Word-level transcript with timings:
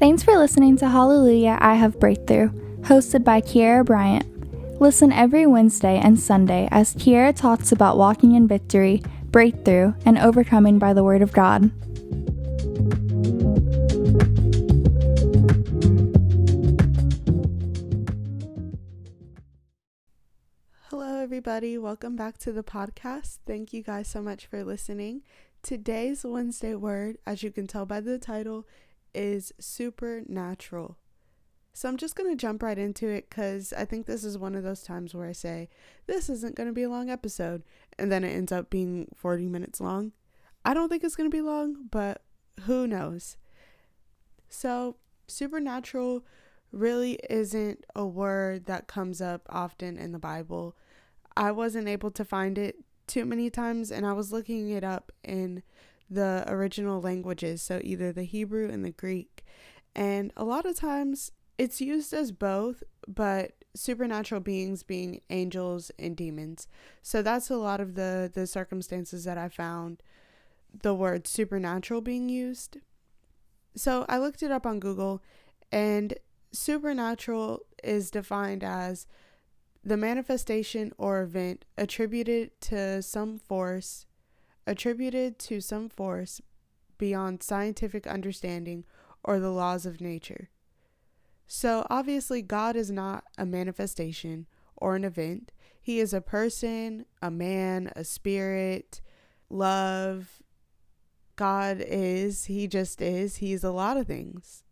Thanks 0.00 0.22
for 0.22 0.38
listening 0.38 0.78
to 0.78 0.88
Hallelujah, 0.88 1.58
I 1.60 1.74
Have 1.74 2.00
Breakthrough, 2.00 2.48
hosted 2.84 3.22
by 3.22 3.42
Kiera 3.42 3.84
Bryant. 3.84 4.80
Listen 4.80 5.12
every 5.12 5.44
Wednesday 5.44 5.98
and 5.98 6.18
Sunday 6.18 6.70
as 6.70 6.94
Kiera 6.94 7.36
talks 7.36 7.70
about 7.70 7.98
walking 7.98 8.34
in 8.34 8.48
victory, 8.48 9.02
breakthrough, 9.26 9.92
and 10.06 10.16
overcoming 10.16 10.78
by 10.78 10.94
the 10.94 11.04
Word 11.04 11.20
of 11.20 11.34
God. 11.34 11.70
Hello, 20.88 21.20
everybody. 21.20 21.76
Welcome 21.76 22.16
back 22.16 22.38
to 22.38 22.52
the 22.52 22.64
podcast. 22.64 23.40
Thank 23.46 23.74
you 23.74 23.82
guys 23.82 24.08
so 24.08 24.22
much 24.22 24.46
for 24.46 24.64
listening. 24.64 25.24
Today's 25.62 26.24
Wednesday 26.24 26.74
word, 26.74 27.18
as 27.26 27.42
you 27.42 27.50
can 27.50 27.66
tell 27.66 27.84
by 27.84 28.00
the 28.00 28.18
title, 28.18 28.66
is 29.14 29.52
supernatural. 29.58 30.96
So 31.72 31.88
I'm 31.88 31.96
just 31.96 32.16
going 32.16 32.30
to 32.30 32.36
jump 32.36 32.62
right 32.62 32.78
into 32.78 33.08
it 33.08 33.30
because 33.30 33.72
I 33.72 33.84
think 33.84 34.06
this 34.06 34.24
is 34.24 34.36
one 34.36 34.54
of 34.54 34.62
those 34.62 34.82
times 34.82 35.14
where 35.14 35.28
I 35.28 35.32
say, 35.32 35.68
this 36.06 36.28
isn't 36.28 36.56
going 36.56 36.68
to 36.68 36.72
be 36.72 36.82
a 36.82 36.90
long 36.90 37.08
episode, 37.08 37.62
and 37.98 38.10
then 38.10 38.24
it 38.24 38.30
ends 38.30 38.52
up 38.52 38.70
being 38.70 39.08
40 39.14 39.48
minutes 39.48 39.80
long. 39.80 40.12
I 40.64 40.74
don't 40.74 40.88
think 40.88 41.04
it's 41.04 41.16
going 41.16 41.30
to 41.30 41.34
be 41.34 41.40
long, 41.40 41.86
but 41.90 42.22
who 42.62 42.86
knows? 42.86 43.36
So, 44.48 44.96
supernatural 45.28 46.24
really 46.72 47.18
isn't 47.28 47.84
a 47.94 48.06
word 48.06 48.66
that 48.66 48.86
comes 48.86 49.20
up 49.20 49.46
often 49.48 49.96
in 49.96 50.12
the 50.12 50.18
Bible. 50.18 50.76
I 51.36 51.52
wasn't 51.52 51.88
able 51.88 52.10
to 52.10 52.24
find 52.24 52.58
it 52.58 52.76
too 53.06 53.24
many 53.24 53.48
times, 53.48 53.90
and 53.90 54.04
I 54.04 54.12
was 54.12 54.32
looking 54.32 54.70
it 54.70 54.84
up 54.84 55.12
in 55.24 55.62
the 56.10 56.44
original 56.48 57.00
languages, 57.00 57.62
so 57.62 57.80
either 57.84 58.12
the 58.12 58.24
Hebrew 58.24 58.68
and 58.68 58.84
the 58.84 58.90
Greek. 58.90 59.44
And 59.94 60.32
a 60.36 60.44
lot 60.44 60.66
of 60.66 60.76
times 60.76 61.32
it's 61.56 61.80
used 61.80 62.12
as 62.12 62.32
both, 62.32 62.82
but 63.06 63.52
supernatural 63.74 64.40
beings 64.40 64.82
being 64.82 65.20
angels 65.30 65.90
and 65.98 66.16
demons. 66.16 66.66
So 67.02 67.22
that's 67.22 67.50
a 67.50 67.56
lot 67.56 67.80
of 67.80 67.94
the 67.94 68.30
the 68.32 68.46
circumstances 68.46 69.24
that 69.24 69.38
I 69.38 69.48
found 69.48 70.02
the 70.82 70.94
word 70.94 71.26
supernatural 71.26 72.00
being 72.00 72.28
used. 72.28 72.78
So 73.76 74.04
I 74.08 74.18
looked 74.18 74.42
it 74.42 74.50
up 74.50 74.66
on 74.66 74.80
Google 74.80 75.22
and 75.70 76.14
supernatural 76.52 77.60
is 77.84 78.10
defined 78.10 78.64
as 78.64 79.06
the 79.84 79.96
manifestation 79.96 80.92
or 80.98 81.22
event 81.22 81.64
attributed 81.78 82.60
to 82.60 83.00
some 83.02 83.38
force 83.38 84.06
attributed 84.66 85.38
to 85.38 85.60
some 85.60 85.88
force 85.88 86.40
beyond 86.98 87.42
scientific 87.42 88.06
understanding 88.06 88.84
or 89.24 89.38
the 89.38 89.50
laws 89.50 89.86
of 89.86 90.00
nature. 90.00 90.50
So, 91.46 91.86
obviously, 91.90 92.42
God 92.42 92.76
is 92.76 92.90
not 92.90 93.24
a 93.36 93.44
manifestation 93.44 94.46
or 94.76 94.94
an 94.94 95.04
event. 95.04 95.50
He 95.80 95.98
is 95.98 96.14
a 96.14 96.20
person, 96.20 97.06
a 97.20 97.30
man, 97.30 97.90
a 97.96 98.04
spirit, 98.04 99.00
love. 99.48 100.42
God 101.34 101.82
is, 101.84 102.44
He 102.44 102.68
just 102.68 103.02
is. 103.02 103.36
He's 103.36 103.64
a 103.64 103.72
lot 103.72 103.96
of 103.96 104.06
things. 104.06 104.62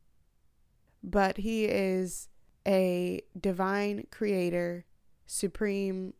But 1.02 1.38
He 1.38 1.64
is 1.64 2.28
a 2.66 3.22
divine 3.38 4.06
creator, 4.10 4.84
supreme, 5.26 6.14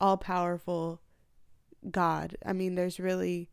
all 0.00 0.16
powerful, 0.16 1.02
God. 1.90 2.36
I 2.44 2.52
mean, 2.52 2.74
there's 2.74 3.00
really 3.00 3.50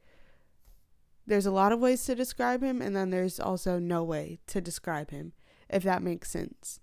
there's 1.27 1.45
a 1.45 1.51
lot 1.51 1.71
of 1.71 1.79
ways 1.79 2.03
to 2.05 2.13
describe 2.13 2.61
him 2.61 2.81
and 2.81 2.95
then 2.95 3.09
there's 3.09 3.39
also 3.39 3.79
no 3.79 4.03
way 4.03 4.39
to 4.47 4.61
describe 4.61 5.09
him, 5.09 5.33
if 5.69 5.81
that 5.83 6.03
makes 6.03 6.29
sense. 6.29 6.79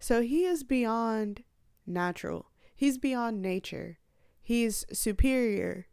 So 0.00 0.22
he 0.22 0.44
is 0.44 0.64
beyond 0.64 1.44
natural. 1.86 2.46
He's 2.74 2.98
beyond 2.98 3.42
nature. 3.42 3.98
He's 4.40 4.84
superior. 4.92 5.86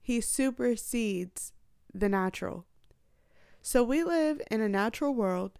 He 0.00 0.20
supersedes 0.20 1.52
the 1.92 2.08
natural. 2.08 2.66
So 3.60 3.82
we 3.82 4.04
live 4.04 4.40
in 4.50 4.60
a 4.60 4.68
natural 4.68 5.14
world 5.14 5.58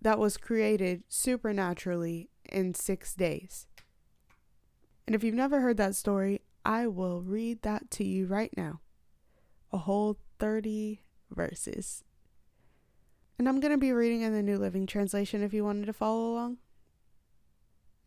that 0.00 0.18
was 0.18 0.36
created 0.36 1.04
supernaturally 1.08 2.30
in 2.50 2.74
six 2.74 3.14
days. 3.14 3.66
And 5.06 5.14
if 5.14 5.22
you've 5.22 5.34
never 5.34 5.60
heard 5.60 5.76
that 5.76 5.94
story, 5.94 6.39
I 6.64 6.86
will 6.86 7.22
read 7.22 7.62
that 7.62 7.90
to 7.92 8.04
you 8.04 8.26
right 8.26 8.52
now. 8.56 8.80
A 9.72 9.78
whole 9.78 10.18
30 10.38 11.02
verses. 11.30 12.04
And 13.38 13.48
I'm 13.48 13.60
going 13.60 13.72
to 13.72 13.78
be 13.78 13.92
reading 13.92 14.22
in 14.22 14.34
the 14.34 14.42
New 14.42 14.58
Living 14.58 14.86
Translation 14.86 15.42
if 15.42 15.54
you 15.54 15.64
wanted 15.64 15.86
to 15.86 15.92
follow 15.92 16.32
along. 16.32 16.58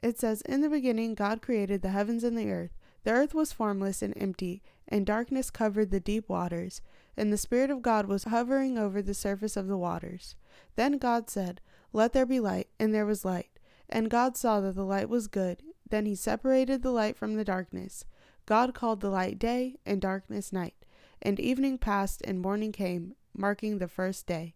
It 0.01 0.19
says, 0.19 0.41
In 0.41 0.61
the 0.61 0.69
beginning, 0.69 1.15
God 1.15 1.41
created 1.41 1.81
the 1.81 1.89
heavens 1.89 2.23
and 2.23 2.37
the 2.37 2.51
earth. 2.51 2.77
The 3.03 3.11
earth 3.11 3.33
was 3.33 3.51
formless 3.51 4.01
and 4.01 4.13
empty, 4.15 4.61
and 4.87 5.05
darkness 5.05 5.49
covered 5.49 5.91
the 5.91 5.99
deep 5.99 6.29
waters, 6.29 6.81
and 7.17 7.31
the 7.31 7.37
Spirit 7.37 7.69
of 7.69 7.81
God 7.81 8.05
was 8.05 8.25
hovering 8.25 8.77
over 8.77 9.01
the 9.01 9.13
surface 9.13 9.57
of 9.57 9.67
the 9.67 9.77
waters. 9.77 10.35
Then 10.75 10.97
God 10.97 11.29
said, 11.29 11.61
Let 11.91 12.13
there 12.13 12.25
be 12.25 12.39
light, 12.39 12.67
and 12.79 12.93
there 12.93 13.05
was 13.05 13.25
light. 13.25 13.59
And 13.89 14.09
God 14.09 14.37
saw 14.37 14.59
that 14.61 14.75
the 14.75 14.85
light 14.85 15.09
was 15.09 15.27
good. 15.27 15.61
Then 15.89 16.05
he 16.05 16.15
separated 16.15 16.81
the 16.81 16.91
light 16.91 17.17
from 17.17 17.35
the 17.35 17.45
darkness. 17.45 18.05
God 18.45 18.73
called 18.73 19.01
the 19.01 19.09
light 19.09 19.39
day, 19.39 19.77
and 19.85 20.01
darkness 20.01 20.51
night. 20.51 20.75
And 21.21 21.39
evening 21.39 21.77
passed, 21.77 22.21
and 22.25 22.41
morning 22.41 22.71
came, 22.71 23.15
marking 23.35 23.77
the 23.77 23.87
first 23.87 24.27
day. 24.27 24.55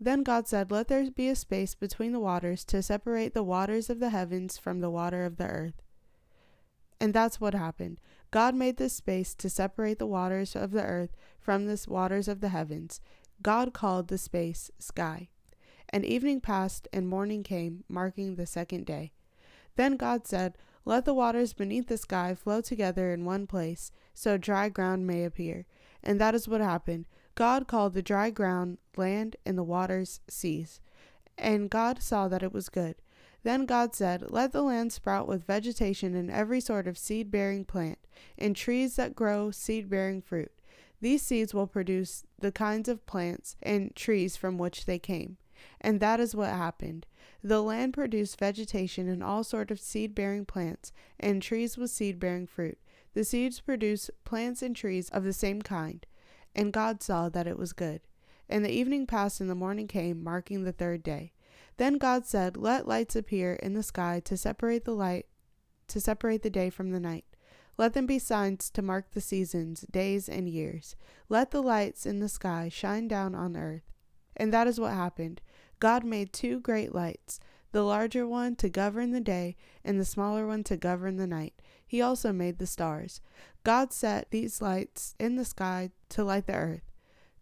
Then 0.00 0.22
God 0.22 0.48
said, 0.48 0.70
Let 0.70 0.88
there 0.88 1.10
be 1.10 1.28
a 1.28 1.36
space 1.36 1.74
between 1.74 2.12
the 2.12 2.20
waters 2.20 2.64
to 2.66 2.82
separate 2.82 3.34
the 3.34 3.42
waters 3.42 3.90
of 3.90 4.00
the 4.00 4.10
heavens 4.10 4.56
from 4.56 4.80
the 4.80 4.90
water 4.90 5.24
of 5.24 5.36
the 5.36 5.46
earth. 5.46 5.82
And 6.98 7.14
that's 7.14 7.40
what 7.40 7.54
happened. 7.54 8.00
God 8.30 8.54
made 8.54 8.76
this 8.76 8.94
space 8.94 9.34
to 9.34 9.50
separate 9.50 9.98
the 9.98 10.06
waters 10.06 10.56
of 10.56 10.70
the 10.70 10.84
earth 10.84 11.16
from 11.38 11.66
the 11.66 11.84
waters 11.88 12.28
of 12.28 12.40
the 12.40 12.48
heavens. 12.48 13.00
God 13.42 13.72
called 13.72 14.08
the 14.08 14.18
space 14.18 14.70
sky. 14.78 15.28
And 15.90 16.04
evening 16.04 16.40
passed, 16.40 16.88
and 16.92 17.08
morning 17.08 17.42
came, 17.42 17.84
marking 17.88 18.36
the 18.36 18.46
second 18.46 18.86
day. 18.86 19.12
Then 19.76 19.96
God 19.96 20.26
said, 20.26 20.56
let 20.84 21.04
the 21.04 21.14
waters 21.14 21.52
beneath 21.52 21.88
the 21.88 21.96
sky 21.96 22.34
flow 22.34 22.60
together 22.60 23.12
in 23.12 23.24
one 23.24 23.46
place, 23.46 23.92
so 24.14 24.36
dry 24.36 24.68
ground 24.68 25.06
may 25.06 25.24
appear. 25.24 25.66
And 26.02 26.20
that 26.20 26.34
is 26.34 26.48
what 26.48 26.60
happened. 26.60 27.06
God 27.34 27.68
called 27.68 27.94
the 27.94 28.02
dry 28.02 28.30
ground 28.30 28.78
land 28.96 29.36
and 29.46 29.56
the 29.56 29.62
waters 29.62 30.20
seas. 30.28 30.80
And 31.36 31.70
God 31.70 32.02
saw 32.02 32.28
that 32.28 32.42
it 32.42 32.52
was 32.52 32.68
good. 32.68 32.96
Then 33.42 33.64
God 33.64 33.94
said, 33.94 34.30
Let 34.30 34.52
the 34.52 34.62
land 34.62 34.92
sprout 34.92 35.26
with 35.26 35.46
vegetation 35.46 36.14
and 36.14 36.30
every 36.30 36.60
sort 36.60 36.86
of 36.86 36.98
seed 36.98 37.30
bearing 37.30 37.64
plant, 37.64 37.98
and 38.36 38.54
trees 38.54 38.96
that 38.96 39.14
grow 39.14 39.50
seed 39.50 39.88
bearing 39.88 40.20
fruit. 40.20 40.52
These 41.00 41.22
seeds 41.22 41.54
will 41.54 41.66
produce 41.66 42.24
the 42.38 42.52
kinds 42.52 42.88
of 42.88 43.06
plants 43.06 43.56
and 43.62 43.94
trees 43.96 44.36
from 44.36 44.58
which 44.58 44.84
they 44.84 44.98
came. 44.98 45.38
And 45.80 46.00
that 46.00 46.20
is 46.20 46.34
what 46.34 46.50
happened. 46.50 47.06
The 47.42 47.62
land 47.62 47.94
produced 47.94 48.38
vegetation 48.38 49.08
and 49.08 49.22
all 49.22 49.44
sort 49.44 49.70
of 49.70 49.80
seed-bearing 49.80 50.44
plants, 50.46 50.92
and 51.18 51.42
trees 51.42 51.78
with 51.78 51.90
seed-bearing 51.90 52.46
fruit. 52.46 52.78
The 53.14 53.24
seeds 53.24 53.60
produced 53.60 54.10
plants 54.24 54.62
and 54.62 54.76
trees 54.76 55.08
of 55.10 55.24
the 55.24 55.32
same 55.32 55.62
kind. 55.62 56.06
And 56.54 56.72
God 56.72 57.02
saw 57.02 57.28
that 57.28 57.46
it 57.46 57.58
was 57.58 57.72
good. 57.72 58.02
And 58.48 58.64
the 58.64 58.72
evening 58.72 59.06
passed 59.06 59.40
and 59.40 59.48
the 59.48 59.54
morning 59.54 59.86
came, 59.86 60.22
marking 60.22 60.64
the 60.64 60.72
third 60.72 61.02
day. 61.02 61.32
Then 61.76 61.98
God 61.98 62.26
said, 62.26 62.56
Let 62.56 62.86
lights 62.86 63.16
appear 63.16 63.54
in 63.54 63.74
the 63.74 63.82
sky 63.82 64.20
to 64.24 64.36
separate 64.36 64.84
the 64.84 64.94
light 64.94 65.26
to 65.88 66.00
separate 66.00 66.42
the 66.42 66.50
day 66.50 66.70
from 66.70 66.90
the 66.90 67.00
night. 67.00 67.24
Let 67.76 67.94
them 67.94 68.06
be 68.06 68.18
signs 68.18 68.70
to 68.70 68.82
mark 68.82 69.12
the 69.12 69.20
seasons, 69.20 69.82
days, 69.90 70.28
and 70.28 70.48
years. 70.48 70.96
Let 71.28 71.50
the 71.50 71.62
lights 71.62 72.06
in 72.06 72.20
the 72.20 72.28
sky 72.28 72.68
shine 72.68 73.08
down 73.08 73.34
on 73.34 73.56
earth. 73.56 73.90
And 74.36 74.52
that 74.52 74.66
is 74.66 74.78
what 74.78 74.92
happened. 74.92 75.40
God 75.80 76.04
made 76.04 76.32
two 76.32 76.60
great 76.60 76.94
lights, 76.94 77.40
the 77.72 77.82
larger 77.82 78.26
one 78.26 78.54
to 78.56 78.68
govern 78.68 79.12
the 79.12 79.20
day, 79.20 79.56
and 79.82 79.98
the 79.98 80.04
smaller 80.04 80.46
one 80.46 80.62
to 80.64 80.76
govern 80.76 81.16
the 81.16 81.26
night. 81.26 81.54
He 81.86 82.02
also 82.02 82.32
made 82.32 82.58
the 82.58 82.66
stars. 82.66 83.22
God 83.64 83.92
set 83.92 84.30
these 84.30 84.60
lights 84.60 85.14
in 85.18 85.36
the 85.36 85.44
sky 85.44 85.90
to 86.10 86.22
light 86.22 86.46
the 86.46 86.54
earth, 86.54 86.92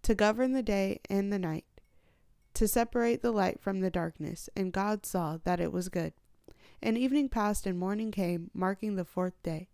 to 0.02 0.14
govern 0.14 0.52
the 0.52 0.62
day 0.62 1.00
and 1.10 1.32
the 1.32 1.38
night, 1.38 1.64
to 2.54 2.68
separate 2.68 3.22
the 3.22 3.32
light 3.32 3.60
from 3.60 3.80
the 3.80 3.90
darkness. 3.90 4.48
And 4.56 4.72
God 4.72 5.04
saw 5.04 5.38
that 5.42 5.60
it 5.60 5.72
was 5.72 5.88
good. 5.88 6.12
And 6.80 6.96
evening 6.96 7.28
passed 7.28 7.66
and 7.66 7.76
morning 7.76 8.12
came, 8.12 8.52
marking 8.54 8.94
the 8.94 9.04
fourth 9.04 9.42
day. 9.42 9.68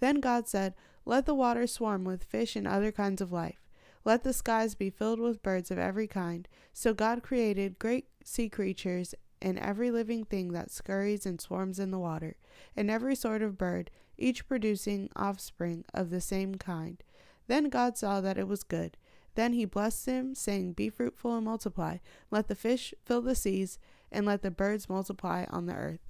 Then 0.00 0.20
God 0.20 0.46
said, 0.46 0.74
Let 1.06 1.24
the 1.24 1.34
waters 1.34 1.72
swarm 1.72 2.04
with 2.04 2.24
fish 2.24 2.56
and 2.56 2.68
other 2.68 2.92
kinds 2.92 3.22
of 3.22 3.32
life 3.32 3.61
let 4.04 4.24
the 4.24 4.32
skies 4.32 4.74
be 4.74 4.90
filled 4.90 5.20
with 5.20 5.42
birds 5.42 5.70
of 5.70 5.78
every 5.78 6.06
kind. 6.06 6.48
So 6.72 6.92
God 6.92 7.22
created 7.22 7.78
great 7.78 8.06
sea 8.24 8.48
creatures 8.48 9.14
and 9.40 9.58
every 9.58 9.90
living 9.90 10.24
thing 10.24 10.52
that 10.52 10.70
scurries 10.70 11.26
and 11.26 11.40
swarms 11.40 11.78
in 11.78 11.90
the 11.90 11.98
water, 11.98 12.36
and 12.76 12.90
every 12.90 13.16
sort 13.16 13.42
of 13.42 13.58
bird, 13.58 13.90
each 14.16 14.46
producing 14.46 15.10
offspring 15.16 15.84
of 15.92 16.10
the 16.10 16.20
same 16.20 16.54
kind. 16.54 17.02
Then 17.48 17.68
God 17.68 17.98
saw 17.98 18.20
that 18.20 18.38
it 18.38 18.46
was 18.46 18.62
good. 18.62 18.96
Then 19.34 19.52
he 19.54 19.64
blessed 19.64 20.06
them, 20.06 20.34
saying, 20.34 20.74
Be 20.74 20.88
fruitful 20.88 21.34
and 21.34 21.44
multiply. 21.44 21.98
Let 22.30 22.48
the 22.48 22.54
fish 22.54 22.94
fill 23.04 23.22
the 23.22 23.34
seas, 23.34 23.78
and 24.10 24.26
let 24.26 24.42
the 24.42 24.50
birds 24.50 24.88
multiply 24.88 25.44
on 25.48 25.66
the 25.66 25.74
earth. 25.74 26.08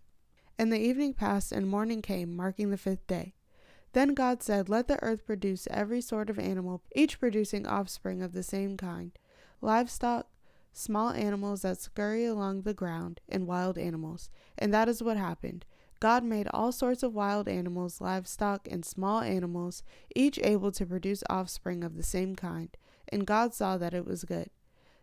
And 0.59 0.73
the 0.73 0.81
evening 0.81 1.15
passed, 1.15 1.53
and 1.53 1.69
morning 1.69 2.03
came, 2.03 2.37
marking 2.37 2.71
the 2.71 2.77
fifth 2.77 3.07
day. 3.07 3.35
Then 3.93 4.15
God 4.15 4.43
said, 4.43 4.69
Let 4.69 4.89
the 4.89 5.03
earth 5.03 5.27
produce 5.27 5.69
every 5.71 6.01
sort 6.01 6.31
of 6.31 6.39
animal, 6.39 6.83
each 6.95 7.21
producing 7.21 7.67
offspring 7.67 8.23
of 8.23 8.33
the 8.33 8.43
same 8.43 8.77
kind 8.77 9.13
livestock, 9.61 10.27
small 10.73 11.11
animals 11.11 11.63
that 11.63 11.79
scurry 11.79 12.25
along 12.25 12.63
the 12.63 12.75
ground, 12.75 13.21
and 13.29 13.47
wild 13.47 13.79
animals. 13.79 14.31
And 14.59 14.75
that 14.75 14.89
is 14.89 15.03
what 15.03 15.17
happened. 15.17 15.65
God 16.01 16.25
made 16.25 16.49
all 16.53 16.73
sorts 16.73 17.05
of 17.05 17.15
wild 17.15 17.47
animals, 17.47 18.01
livestock, 18.01 18.67
and 18.69 18.85
small 18.85 19.21
animals, 19.21 19.85
each 20.17 20.37
able 20.43 20.73
to 20.73 20.85
produce 20.85 21.23
offspring 21.31 21.85
of 21.85 21.97
the 21.97 22.03
same 22.03 22.35
kind. 22.35 22.77
And 23.09 23.25
God 23.27 23.55
saw 23.55 23.77
that 23.77 23.95
it 23.95 24.05
was 24.05 24.25
good. 24.25 24.51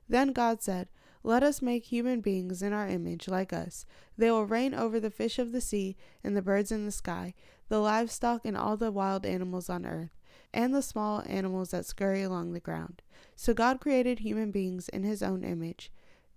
Then 0.09 0.33
God 0.33 0.61
said, 0.61 0.89
Let 1.23 1.41
us 1.41 1.61
make 1.61 1.85
human 1.85 2.19
beings 2.19 2.61
in 2.61 2.73
our 2.73 2.87
image, 2.87 3.29
like 3.29 3.53
us. 3.53 3.85
They 4.17 4.29
will 4.29 4.45
reign 4.45 4.73
over 4.73 4.99
the 4.99 5.11
fish 5.11 5.39
of 5.39 5.53
the 5.53 5.61
sea, 5.61 5.95
and 6.21 6.35
the 6.35 6.41
birds 6.41 6.71
in 6.71 6.85
the 6.85 6.91
sky, 6.91 7.33
the 7.69 7.79
livestock, 7.79 8.45
and 8.45 8.57
all 8.57 8.75
the 8.75 8.91
wild 8.91 9.25
animals 9.25 9.69
on 9.69 9.85
earth, 9.85 10.17
and 10.53 10.73
the 10.73 10.81
small 10.81 11.23
animals 11.25 11.71
that 11.71 11.85
scurry 11.85 12.21
along 12.21 12.51
the 12.51 12.59
ground. 12.59 13.01
So 13.35 13.53
God 13.53 13.79
created 13.79 14.19
human 14.19 14.51
beings 14.51 14.89
in 14.89 15.03
his 15.03 15.23
own 15.23 15.43
image. 15.43 15.91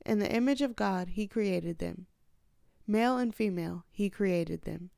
In 0.06 0.18
the 0.18 0.32
image 0.32 0.62
of 0.62 0.76
God, 0.76 1.08
he 1.10 1.26
created 1.26 1.78
them. 1.78 2.06
Male 2.86 3.18
and 3.18 3.34
female, 3.34 3.84
he 3.90 4.10
created 4.10 4.62
them. 4.62 4.90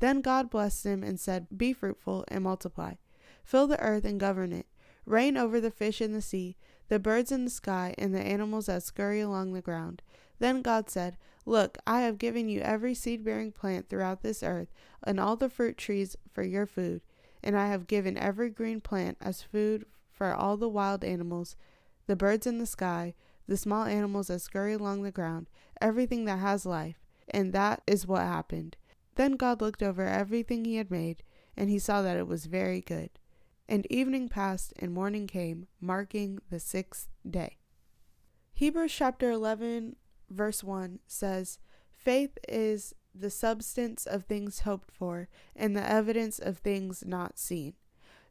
Then 0.00 0.20
God 0.20 0.50
blessed 0.50 0.82
them 0.82 1.02
and 1.02 1.20
said, 1.20 1.46
Be 1.56 1.72
fruitful 1.72 2.24
and 2.28 2.42
multiply. 2.42 2.94
Fill 3.44 3.66
the 3.66 3.80
earth 3.80 4.04
and 4.04 4.18
govern 4.18 4.52
it. 4.52 4.66
Reign 5.04 5.36
over 5.36 5.60
the 5.60 5.70
fish 5.70 6.00
in 6.00 6.12
the 6.12 6.22
sea, 6.22 6.56
the 6.88 6.98
birds 6.98 7.32
in 7.32 7.44
the 7.44 7.50
sky, 7.50 7.94
and 7.98 8.14
the 8.14 8.20
animals 8.20 8.66
that 8.66 8.82
scurry 8.82 9.20
along 9.20 9.52
the 9.52 9.62
ground. 9.62 10.02
Then 10.42 10.60
God 10.60 10.90
said, 10.90 11.18
Look, 11.46 11.78
I 11.86 12.00
have 12.00 12.18
given 12.18 12.48
you 12.48 12.62
every 12.62 12.94
seed 12.94 13.24
bearing 13.24 13.52
plant 13.52 13.88
throughout 13.88 14.22
this 14.22 14.42
earth, 14.42 14.72
and 15.04 15.20
all 15.20 15.36
the 15.36 15.48
fruit 15.48 15.76
trees 15.76 16.16
for 16.32 16.42
your 16.42 16.66
food. 16.66 17.00
And 17.44 17.56
I 17.56 17.68
have 17.68 17.86
given 17.86 18.18
every 18.18 18.50
green 18.50 18.80
plant 18.80 19.18
as 19.20 19.40
food 19.40 19.86
for 20.10 20.34
all 20.34 20.56
the 20.56 20.68
wild 20.68 21.04
animals, 21.04 21.54
the 22.08 22.16
birds 22.16 22.44
in 22.44 22.58
the 22.58 22.66
sky, 22.66 23.14
the 23.46 23.56
small 23.56 23.84
animals 23.84 24.26
that 24.26 24.40
scurry 24.40 24.72
along 24.72 25.02
the 25.02 25.12
ground, 25.12 25.48
everything 25.80 26.24
that 26.24 26.40
has 26.40 26.66
life. 26.66 26.98
And 27.28 27.52
that 27.52 27.82
is 27.86 28.08
what 28.08 28.22
happened. 28.22 28.76
Then 29.14 29.34
God 29.34 29.60
looked 29.60 29.80
over 29.80 30.08
everything 30.08 30.64
he 30.64 30.74
had 30.74 30.90
made, 30.90 31.22
and 31.56 31.70
he 31.70 31.78
saw 31.78 32.02
that 32.02 32.16
it 32.16 32.26
was 32.26 32.46
very 32.46 32.80
good. 32.80 33.10
And 33.68 33.86
evening 33.92 34.28
passed, 34.28 34.72
and 34.80 34.92
morning 34.92 35.28
came, 35.28 35.68
marking 35.80 36.40
the 36.50 36.58
sixth 36.58 37.10
day. 37.30 37.58
Hebrews 38.54 38.92
chapter 38.92 39.30
11, 39.30 39.94
verse 40.32 40.64
1 40.64 41.00
says, 41.06 41.58
Faith 41.92 42.38
is 42.48 42.94
the 43.14 43.30
substance 43.30 44.06
of 44.06 44.24
things 44.24 44.60
hoped 44.60 44.90
for, 44.90 45.28
and 45.54 45.76
the 45.76 45.88
evidence 45.88 46.38
of 46.38 46.58
things 46.58 47.04
not 47.06 47.38
seen. 47.38 47.74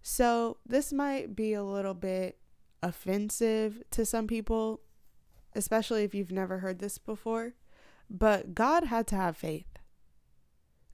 So, 0.01 0.57
this 0.65 0.91
might 0.91 1.35
be 1.35 1.53
a 1.53 1.63
little 1.63 1.93
bit 1.93 2.39
offensive 2.81 3.83
to 3.91 4.05
some 4.05 4.27
people, 4.27 4.81
especially 5.55 6.03
if 6.03 6.15
you've 6.15 6.31
never 6.31 6.59
heard 6.59 6.79
this 6.79 6.97
before. 6.97 7.53
But 8.09 8.55
God 8.55 8.85
had 8.85 9.07
to 9.07 9.15
have 9.15 9.37
faith. 9.37 9.67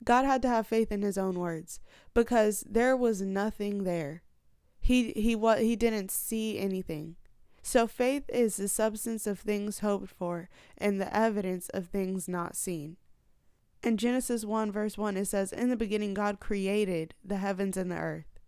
God 0.03 0.25
had 0.25 0.41
to 0.43 0.47
have 0.47 0.67
faith 0.67 0.91
in 0.91 1.01
his 1.01 1.17
own 1.17 1.39
words 1.39 1.79
because 2.13 2.63
there 2.69 2.95
was 2.95 3.21
nothing 3.21 3.83
there. 3.83 4.23
He 4.79 5.11
he 5.13 5.35
what 5.35 5.61
he 5.61 5.75
didn't 5.75 6.11
see 6.11 6.59
anything. 6.59 7.15
So 7.67 7.85
faith 7.85 8.23
is 8.29 8.55
the 8.55 8.69
substance 8.69 9.27
of 9.27 9.39
things 9.39 9.79
hoped 9.79 10.09
for 10.09 10.47
and 10.77 11.01
the 11.01 11.13
evidence 11.13 11.67
of 11.73 11.87
things 11.87 12.29
not 12.29 12.55
seen. 12.55 12.95
In 13.83 13.97
Genesis 13.97 14.45
1 14.45 14.71
verse 14.71 14.97
1 14.97 15.17
it 15.17 15.25
says 15.25 15.51
in 15.51 15.69
the 15.69 15.75
beginning 15.75 16.13
God 16.13 16.39
created 16.39 17.13
the 17.25 17.35
heavens 17.35 17.75
and 17.75 17.91
the 17.91 17.97
earth. 17.97 18.39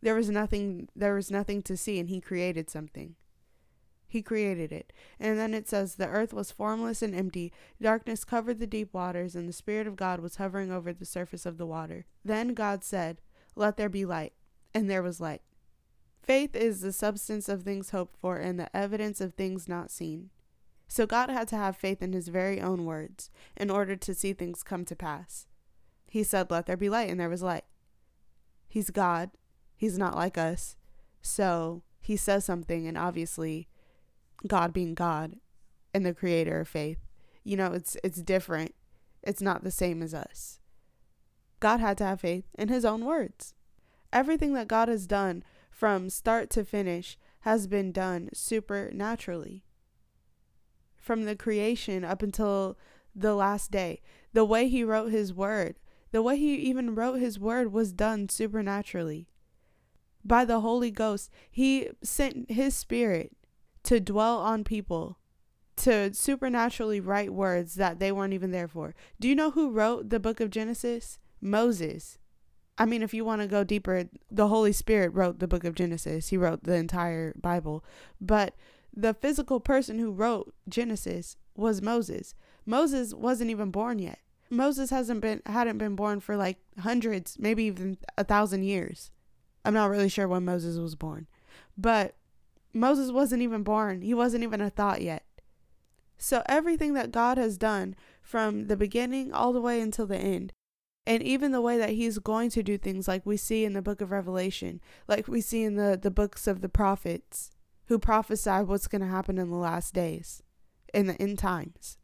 There 0.00 0.14
was 0.14 0.30
nothing 0.30 0.88
there 0.94 1.14
was 1.14 1.28
nothing 1.28 1.60
to 1.62 1.76
see 1.76 1.98
and 1.98 2.08
he 2.08 2.20
created 2.20 2.70
something. 2.70 3.16
He 4.06 4.22
created 4.22 4.70
it. 4.70 4.92
And 5.18 5.36
then 5.36 5.52
it 5.52 5.68
says, 5.68 5.96
The 5.96 6.06
earth 6.06 6.32
was 6.32 6.52
formless 6.52 7.02
and 7.02 7.16
empty. 7.16 7.52
Darkness 7.82 8.24
covered 8.24 8.60
the 8.60 8.66
deep 8.68 8.94
waters, 8.94 9.34
and 9.34 9.48
the 9.48 9.52
Spirit 9.52 9.88
of 9.88 9.96
God 9.96 10.20
was 10.20 10.36
hovering 10.36 10.70
over 10.70 10.92
the 10.92 11.04
surface 11.04 11.46
of 11.46 11.58
the 11.58 11.66
water. 11.66 12.06
Then 12.24 12.54
God 12.54 12.84
said, 12.84 13.20
Let 13.56 13.76
there 13.76 13.88
be 13.88 14.04
light. 14.04 14.34
And 14.72 14.88
there 14.88 15.02
was 15.02 15.20
light. 15.20 15.42
Faith 16.26 16.56
is 16.56 16.80
the 16.80 16.92
substance 16.92 17.48
of 17.48 17.62
things 17.62 17.90
hoped 17.90 18.16
for 18.16 18.36
and 18.36 18.58
the 18.58 18.74
evidence 18.76 19.20
of 19.20 19.34
things 19.34 19.68
not 19.68 19.90
seen. 19.90 20.30
So 20.88 21.06
God 21.06 21.30
had 21.30 21.48
to 21.48 21.56
have 21.56 21.76
faith 21.76 22.02
in 22.02 22.12
his 22.12 22.28
very 22.28 22.60
own 22.60 22.84
words 22.84 23.30
in 23.56 23.70
order 23.70 23.96
to 23.96 24.14
see 24.14 24.32
things 24.32 24.62
come 24.62 24.84
to 24.86 24.96
pass. 24.96 25.46
He 26.08 26.22
said, 26.22 26.50
Let 26.50 26.66
there 26.66 26.76
be 26.76 26.88
light, 26.88 27.10
and 27.10 27.20
there 27.20 27.28
was 27.28 27.42
light. 27.42 27.64
He's 28.68 28.90
God. 28.90 29.30
He's 29.76 29.98
not 29.98 30.16
like 30.16 30.38
us. 30.38 30.76
So 31.20 31.82
he 32.00 32.16
says 32.16 32.44
something, 32.44 32.86
and 32.86 32.98
obviously 32.98 33.68
God 34.46 34.72
being 34.72 34.94
God 34.94 35.36
and 35.94 36.04
the 36.04 36.14
creator 36.14 36.60
of 36.60 36.68
faith. 36.68 36.98
You 37.44 37.56
know, 37.56 37.72
it's 37.72 37.96
it's 38.02 38.20
different. 38.20 38.74
It's 39.22 39.42
not 39.42 39.64
the 39.64 39.70
same 39.70 40.02
as 40.02 40.14
us. 40.14 40.60
God 41.60 41.80
had 41.80 41.98
to 41.98 42.04
have 42.04 42.20
faith 42.20 42.44
in 42.58 42.68
his 42.68 42.84
own 42.84 43.04
words. 43.04 43.54
Everything 44.12 44.54
that 44.54 44.68
God 44.68 44.88
has 44.88 45.06
done 45.06 45.42
from 45.76 46.08
start 46.08 46.48
to 46.48 46.64
finish 46.64 47.18
has 47.40 47.66
been 47.66 47.92
done 47.92 48.30
supernaturally. 48.32 49.62
From 50.96 51.24
the 51.24 51.36
creation 51.36 52.02
up 52.02 52.22
until 52.22 52.78
the 53.14 53.34
last 53.34 53.70
day, 53.70 54.00
the 54.32 54.44
way 54.46 54.68
he 54.68 54.82
wrote 54.82 55.12
his 55.12 55.34
word, 55.34 55.76
the 56.12 56.22
way 56.22 56.38
he 56.38 56.54
even 56.54 56.94
wrote 56.94 57.20
his 57.20 57.38
word 57.38 57.72
was 57.72 57.92
done 57.92 58.30
supernaturally. 58.30 59.28
By 60.24 60.46
the 60.46 60.60
Holy 60.60 60.90
Ghost, 60.90 61.30
he 61.50 61.90
sent 62.02 62.50
his 62.50 62.74
spirit 62.74 63.36
to 63.82 64.00
dwell 64.00 64.38
on 64.38 64.64
people, 64.64 65.18
to 65.76 66.12
supernaturally 66.14 67.00
write 67.00 67.34
words 67.34 67.74
that 67.74 67.98
they 67.98 68.10
weren't 68.10 68.32
even 68.32 68.50
there 68.50 68.66
for. 68.66 68.94
Do 69.20 69.28
you 69.28 69.34
know 69.34 69.50
who 69.50 69.70
wrote 69.70 70.08
the 70.08 70.20
book 70.20 70.40
of 70.40 70.48
Genesis? 70.48 71.18
Moses. 71.38 72.16
I 72.78 72.84
mean, 72.84 73.02
if 73.02 73.14
you 73.14 73.24
want 73.24 73.40
to 73.42 73.48
go 73.48 73.64
deeper, 73.64 74.04
the 74.30 74.48
Holy 74.48 74.72
Spirit 74.72 75.14
wrote 75.14 75.38
the 75.38 75.48
book 75.48 75.64
of 75.64 75.74
Genesis. 75.74 76.28
He 76.28 76.36
wrote 76.36 76.64
the 76.64 76.74
entire 76.74 77.32
Bible. 77.40 77.84
But 78.20 78.54
the 78.94 79.14
physical 79.14 79.60
person 79.60 79.98
who 79.98 80.12
wrote 80.12 80.54
Genesis 80.68 81.36
was 81.54 81.80
Moses. 81.80 82.34
Moses 82.66 83.14
wasn't 83.14 83.50
even 83.50 83.70
born 83.70 83.98
yet. 83.98 84.18
Moses 84.50 84.90
hasn't 84.90 85.20
been 85.20 85.42
hadn't 85.46 85.78
been 85.78 85.96
born 85.96 86.20
for 86.20 86.36
like 86.36 86.58
hundreds, 86.80 87.36
maybe 87.38 87.64
even 87.64 87.98
a 88.16 88.24
thousand 88.24 88.62
years. 88.62 89.10
I'm 89.64 89.74
not 89.74 89.90
really 89.90 90.08
sure 90.08 90.28
when 90.28 90.44
Moses 90.44 90.78
was 90.78 90.94
born. 90.94 91.26
But 91.76 92.14
Moses 92.72 93.10
wasn't 93.10 93.42
even 93.42 93.62
born, 93.62 94.02
he 94.02 94.14
wasn't 94.14 94.44
even 94.44 94.60
a 94.60 94.70
thought 94.70 95.02
yet. 95.02 95.24
So, 96.18 96.42
everything 96.46 96.94
that 96.94 97.12
God 97.12 97.36
has 97.36 97.58
done 97.58 97.96
from 98.22 98.68
the 98.68 98.76
beginning 98.76 99.32
all 99.32 99.52
the 99.52 99.60
way 99.60 99.80
until 99.80 100.06
the 100.06 100.16
end, 100.16 100.52
and 101.06 101.22
even 101.22 101.52
the 101.52 101.60
way 101.60 101.78
that 101.78 101.90
he's 101.90 102.18
going 102.18 102.50
to 102.50 102.62
do 102.62 102.76
things, 102.76 103.06
like 103.06 103.24
we 103.24 103.36
see 103.36 103.64
in 103.64 103.74
the 103.74 103.82
book 103.82 104.00
of 104.00 104.10
Revelation, 104.10 104.80
like 105.06 105.28
we 105.28 105.40
see 105.40 105.62
in 105.62 105.76
the, 105.76 105.98
the 106.00 106.10
books 106.10 106.46
of 106.46 106.60
the 106.60 106.68
prophets 106.68 107.52
who 107.86 107.98
prophesy 107.98 108.62
what's 108.62 108.88
going 108.88 109.02
to 109.02 109.06
happen 109.06 109.38
in 109.38 109.48
the 109.48 109.56
last 109.56 109.94
days, 109.94 110.42
in 110.92 111.06
the 111.06 111.20
end 111.22 111.38
times. 111.38 111.98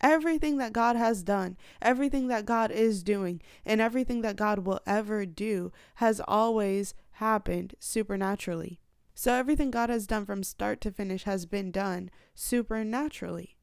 Everything 0.00 0.56
that 0.56 0.72
God 0.72 0.96
has 0.96 1.22
done, 1.22 1.56
everything 1.80 2.26
that 2.28 2.46
God 2.46 2.72
is 2.72 3.02
doing, 3.02 3.40
and 3.64 3.80
everything 3.80 4.22
that 4.22 4.34
God 4.34 4.60
will 4.60 4.80
ever 4.86 5.24
do 5.24 5.70
has 5.96 6.20
always 6.26 6.94
happened 7.12 7.74
supernaturally. 7.78 8.80
So 9.14 9.34
everything 9.34 9.70
God 9.70 9.90
has 9.90 10.06
done 10.06 10.24
from 10.24 10.42
start 10.42 10.80
to 10.80 10.90
finish 10.90 11.24
has 11.24 11.44
been 11.44 11.70
done 11.70 12.10
supernaturally. 12.34 13.58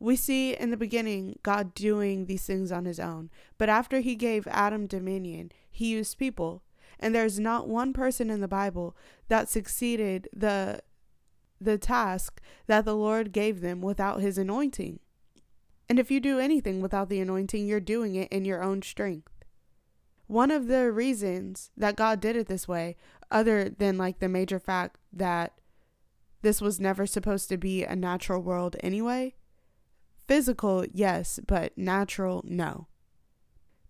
We 0.00 0.16
see 0.16 0.54
in 0.54 0.70
the 0.70 0.78
beginning 0.78 1.38
God 1.42 1.74
doing 1.74 2.24
these 2.26 2.44
things 2.44 2.72
on 2.72 2.86
his 2.86 2.98
own, 2.98 3.30
but 3.58 3.68
after 3.68 4.00
he 4.00 4.16
gave 4.16 4.46
Adam 4.48 4.86
dominion, 4.86 5.52
he 5.70 5.90
used 5.90 6.18
people. 6.18 6.62
And 6.98 7.14
there's 7.14 7.38
not 7.38 7.68
one 7.68 7.92
person 7.92 8.30
in 8.30 8.40
the 8.40 8.48
Bible 8.48 8.96
that 9.28 9.48
succeeded 9.48 10.28
the 10.34 10.80
the 11.60 11.76
task 11.76 12.40
that 12.66 12.86
the 12.86 12.96
Lord 12.96 13.32
gave 13.32 13.60
them 13.60 13.82
without 13.82 14.22
his 14.22 14.38
anointing. 14.38 14.98
And 15.90 15.98
if 15.98 16.10
you 16.10 16.18
do 16.18 16.38
anything 16.38 16.80
without 16.80 17.10
the 17.10 17.20
anointing, 17.20 17.66
you're 17.66 17.80
doing 17.80 18.14
it 18.14 18.32
in 18.32 18.46
your 18.46 18.62
own 18.62 18.80
strength. 18.80 19.32
One 20.26 20.50
of 20.50 20.68
the 20.68 20.90
reasons 20.90 21.70
that 21.76 21.96
God 21.96 22.20
did 22.20 22.36
it 22.36 22.46
this 22.46 22.66
way, 22.66 22.96
other 23.30 23.68
than 23.68 23.98
like 23.98 24.20
the 24.20 24.28
major 24.28 24.58
fact 24.58 24.96
that 25.12 25.52
this 26.40 26.60
was 26.60 26.80
never 26.80 27.04
supposed 27.04 27.48
to 27.50 27.58
be 27.58 27.84
a 27.84 27.94
natural 27.94 28.40
world 28.40 28.76
anyway, 28.80 29.34
physical, 30.30 30.84
yes, 30.92 31.40
but 31.44 31.76
natural, 31.76 32.40
no. 32.46 32.86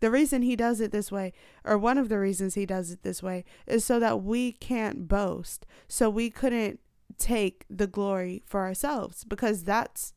The 0.00 0.10
reason 0.10 0.40
he 0.40 0.56
does 0.56 0.80
it 0.80 0.90
this 0.90 1.12
way, 1.12 1.34
or 1.66 1.76
one 1.76 1.98
of 1.98 2.08
the 2.08 2.18
reasons 2.18 2.54
he 2.54 2.64
does 2.64 2.90
it 2.90 3.02
this 3.02 3.22
way, 3.22 3.44
is 3.66 3.84
so 3.84 4.00
that 4.00 4.22
we 4.22 4.52
can't 4.52 5.06
boast. 5.06 5.66
So 5.86 6.08
we 6.08 6.30
couldn't 6.30 6.80
take 7.18 7.66
the 7.68 7.86
glory 7.86 8.42
for 8.46 8.62
ourselves 8.62 9.22
because 9.24 9.64
that's 9.64 10.14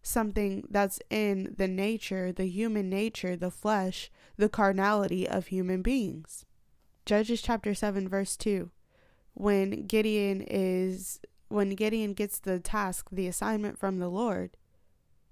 something 0.00 0.62
that's 0.70 1.00
in 1.10 1.56
the 1.58 1.66
nature, 1.66 2.30
the 2.30 2.46
human 2.46 2.88
nature, 2.88 3.34
the 3.34 3.50
flesh, 3.50 4.12
the 4.36 4.48
carnality 4.48 5.28
of 5.28 5.48
human 5.48 5.82
beings. 5.82 6.46
Judges 7.04 7.42
chapter 7.42 7.74
7 7.74 8.08
verse 8.08 8.36
2. 8.36 8.70
When 9.34 9.86
Gideon 9.88 10.40
is 10.40 11.18
when 11.48 11.70
Gideon 11.70 12.12
gets 12.12 12.38
the 12.38 12.60
task, 12.60 13.08
the 13.10 13.26
assignment 13.26 13.76
from 13.76 13.98
the 13.98 14.08
Lord, 14.08 14.56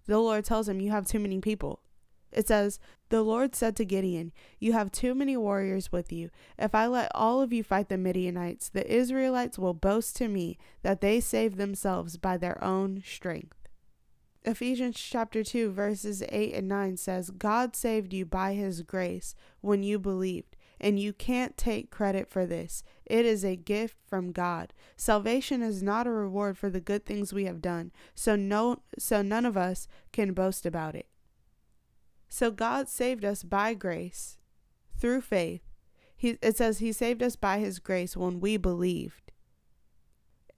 the 0.06 0.18
Lord 0.18 0.44
tells 0.44 0.68
him 0.68 0.80
you 0.80 0.90
have 0.90 1.06
too 1.06 1.18
many 1.18 1.40
people. 1.40 1.80
It 2.32 2.48
says, 2.48 2.78
The 3.08 3.22
Lord 3.22 3.54
said 3.54 3.76
to 3.76 3.84
Gideon, 3.84 4.32
You 4.58 4.72
have 4.72 4.92
too 4.92 5.14
many 5.14 5.36
warriors 5.36 5.90
with 5.90 6.12
you. 6.12 6.30
If 6.58 6.74
I 6.74 6.86
let 6.86 7.10
all 7.14 7.40
of 7.40 7.52
you 7.52 7.64
fight 7.64 7.88
the 7.88 7.96
Midianites, 7.96 8.68
the 8.68 8.86
Israelites 8.92 9.58
will 9.58 9.74
boast 9.74 10.16
to 10.16 10.28
me 10.28 10.58
that 10.82 11.00
they 11.00 11.20
saved 11.20 11.56
themselves 11.56 12.16
by 12.16 12.36
their 12.36 12.62
own 12.62 13.02
strength. 13.04 13.56
Ephesians 14.44 14.96
chapter 15.00 15.42
2 15.42 15.72
verses 15.72 16.22
8 16.28 16.54
and 16.54 16.68
9 16.68 16.96
says, 16.96 17.30
God 17.30 17.74
saved 17.74 18.12
you 18.12 18.24
by 18.24 18.54
his 18.54 18.82
grace 18.82 19.34
when 19.60 19.82
you 19.82 19.98
believed, 19.98 20.56
and 20.80 21.00
you 21.00 21.12
can't 21.12 21.56
take 21.56 21.90
credit 21.90 22.28
for 22.28 22.46
this. 22.46 22.84
It 23.06 23.24
is 23.24 23.44
a 23.44 23.56
gift 23.56 23.96
from 24.04 24.32
God. 24.32 24.72
Salvation 24.96 25.62
is 25.62 25.82
not 25.82 26.06
a 26.06 26.10
reward 26.10 26.58
for 26.58 26.68
the 26.68 26.80
good 26.80 27.06
things 27.06 27.32
we 27.32 27.44
have 27.44 27.62
done, 27.62 27.92
so 28.14 28.34
no 28.36 28.82
so 28.98 29.22
none 29.22 29.46
of 29.46 29.56
us 29.56 29.86
can 30.12 30.32
boast 30.32 30.66
about 30.66 30.94
it. 30.94 31.06
So 32.28 32.50
God 32.50 32.88
saved 32.88 33.24
us 33.24 33.42
by 33.42 33.74
grace 33.74 34.38
through 34.98 35.20
faith. 35.20 35.62
He, 36.16 36.38
it 36.42 36.56
says 36.56 36.78
he 36.78 36.92
saved 36.92 37.22
us 37.22 37.36
by 37.36 37.58
his 37.58 37.78
grace 37.78 38.16
when 38.16 38.40
we 38.40 38.56
believed. 38.56 39.32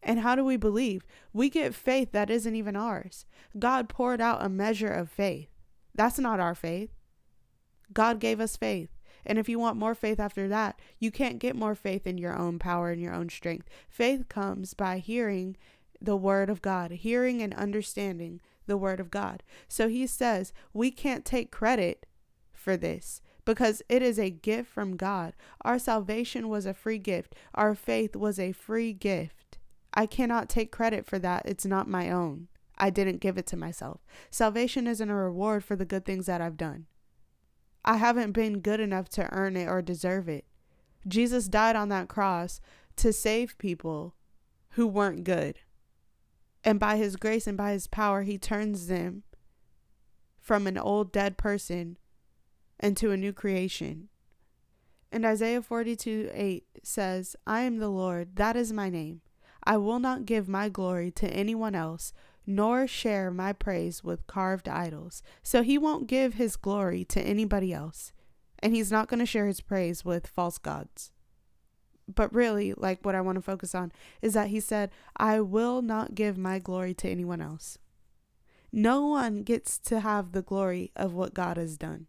And 0.03 0.21
how 0.21 0.35
do 0.35 0.45
we 0.45 0.57
believe? 0.57 1.05
We 1.33 1.51
get 1.51 1.75
faith 1.75 2.13
that 2.13 2.31
isn't 2.31 2.55
even 2.55 2.77
ours. 2.77 3.27
God 3.59 3.89
poured 3.89 4.21
out 4.21 4.45
a 4.45 4.49
measure 4.49 4.91
of 4.91 5.11
faith. 5.11 5.49
That's 5.95 6.19
not 6.19 6.41
our 6.41 6.55
faith. 6.55 6.91
God 7.93 8.21
gave 8.21 8.41
us 8.41 8.57
faith. 8.57 8.91
And 9.25 9.39
if 9.39 9.49
you 9.49 9.59
want 9.59 9.77
more 9.77 9.95
faith 9.95 10.21
after 10.21 10.49
that, 10.49 10.81
you 10.99 11.11
can't 11.11 11.39
get 11.39 11.57
more 11.57 11.75
faith 11.75 12.07
in 12.07 12.19
your 12.19 12.37
own 12.37 12.59
power 12.59 12.91
and 12.91 13.01
your 13.01 13.15
own 13.15 13.29
strength. 13.29 13.69
Faith 13.89 14.29
comes 14.29 14.75
by 14.75 14.99
hearing 14.99 15.57
the 16.01 16.17
word 16.17 16.49
of 16.51 16.63
God, 16.63 16.91
hearing 16.93 17.43
and 17.43 17.55
understanding 17.55 18.41
the 18.67 18.77
word 18.77 19.01
of 19.01 19.11
God. 19.11 19.43
So 19.67 19.89
he 19.89 20.07
says 20.07 20.53
we 20.73 20.91
can't 20.91 21.25
take 21.25 21.51
credit 21.51 22.07
for 22.53 22.77
this 22.77 23.21
because 23.45 23.83
it 23.89 24.03
is 24.03 24.19
a 24.19 24.31
gift 24.31 24.71
from 24.71 24.97
God. 24.97 25.35
Our 25.63 25.79
salvation 25.79 26.49
was 26.49 26.67
a 26.67 26.75
free 26.75 26.99
gift, 26.99 27.35
our 27.55 27.75
faith 27.75 28.15
was 28.15 28.39
a 28.39 28.53
free 28.53 28.93
gift. 28.93 29.59
I 29.95 30.07
cannot 30.07 30.49
take 30.49 30.71
credit 30.71 31.07
for 31.07 31.19
that. 31.19 31.43
It's 31.47 31.65
not 31.65 31.89
my 31.89 32.11
own. 32.11 32.49
I 32.77 32.91
didn't 32.91 33.21
give 33.21 33.39
it 33.39 33.47
to 33.49 33.57
myself. 33.57 34.05
Salvation 34.31 34.87
isn't 34.87 35.11
a 35.11 35.15
reward 35.15 35.65
for 35.65 35.75
the 35.75 35.85
good 35.85 36.05
things 36.05 36.27
that 36.27 36.41
I've 36.41 36.57
done. 36.57 36.87
I 37.89 37.97
haven't 37.97 38.33
been 38.33 38.61
good 38.61 38.81
enough 38.81 39.09
to 39.11 39.33
earn 39.33 39.57
it 39.57 39.67
or 39.67 39.81
deserve 39.81 40.29
it. 40.29 40.45
Jesus 41.09 41.49
died 41.49 41.75
on 41.75 41.89
that 41.89 42.07
cross 42.07 42.61
to 42.97 43.15
save 43.15 43.57
people 43.57 44.15
who 44.73 44.87
weren't 44.87 45.25
good. 45.25 45.61
And 46.63 46.79
by 46.79 46.99
his 46.99 47.17
grace 47.17 47.47
and 47.47 47.57
by 47.57 47.73
his 47.73 47.87
power, 47.87 48.25
he 48.25 48.37
turns 48.37 48.89
them 48.89 49.23
from 50.39 50.67
an 50.67 50.77
old 50.77 51.13
dead 51.13 51.39
person 51.39 51.97
into 52.79 53.11
a 53.11 53.17
new 53.17 53.33
creation. 53.33 54.11
And 55.11 55.25
Isaiah 55.25 55.63
42 55.63 56.29
8 56.31 56.67
says, 56.83 57.37
I 57.47 57.63
am 57.63 57.79
the 57.79 57.89
Lord, 57.89 58.37
that 58.37 58.55
is 58.55 58.71
my 58.71 58.91
name. 58.91 59.23
I 59.65 59.79
will 59.79 59.99
not 59.99 60.27
give 60.27 60.47
my 60.47 60.69
glory 60.69 61.11
to 61.13 61.31
anyone 61.31 61.75
else, 61.75 62.13
nor 62.49 62.87
share 62.87 63.31
my 63.31 63.53
praise 63.53 64.03
with 64.03 64.27
carved 64.27 64.71
idols. 64.71 65.23
So 65.43 65.63
he 65.63 65.77
won't 65.77 66.07
give 66.07 66.35
his 66.35 66.57
glory 66.57 67.05
to 67.05 67.21
anybody 67.21 67.75
else, 67.75 68.11
and 68.61 68.75
he's 68.75 68.91
not 68.91 69.07
going 69.07 69.21
to 69.21 69.27
share 69.27 69.47
his 69.47 69.61
praise 69.61 70.03
with 70.03 70.27
false 70.27 70.57
gods. 70.57 71.13
But 72.13 72.35
really, 72.35 72.73
like 72.73 73.05
what 73.05 73.15
I 73.15 73.21
want 73.21 73.37
to 73.37 73.43
focus 73.43 73.75
on 73.75 73.93
is 74.23 74.33
that 74.33 74.49
he 74.49 74.61
said, 74.61 74.91
I 75.19 75.43
will 75.43 75.83
not 75.83 76.15
give 76.15 76.39
my 76.39 76.59
glory 76.59 76.95
to 76.95 77.09
anyone 77.11 77.43
else. 77.43 77.77
No 78.73 79.07
one 79.07 79.43
gets 79.43 79.79
to 79.81 80.01
have 80.01 80.33
the 80.33 80.41
glory 80.41 80.91
of 80.97 81.13
what 81.13 81.35
God 81.35 81.59
has 81.59 81.77
done. 81.77 82.07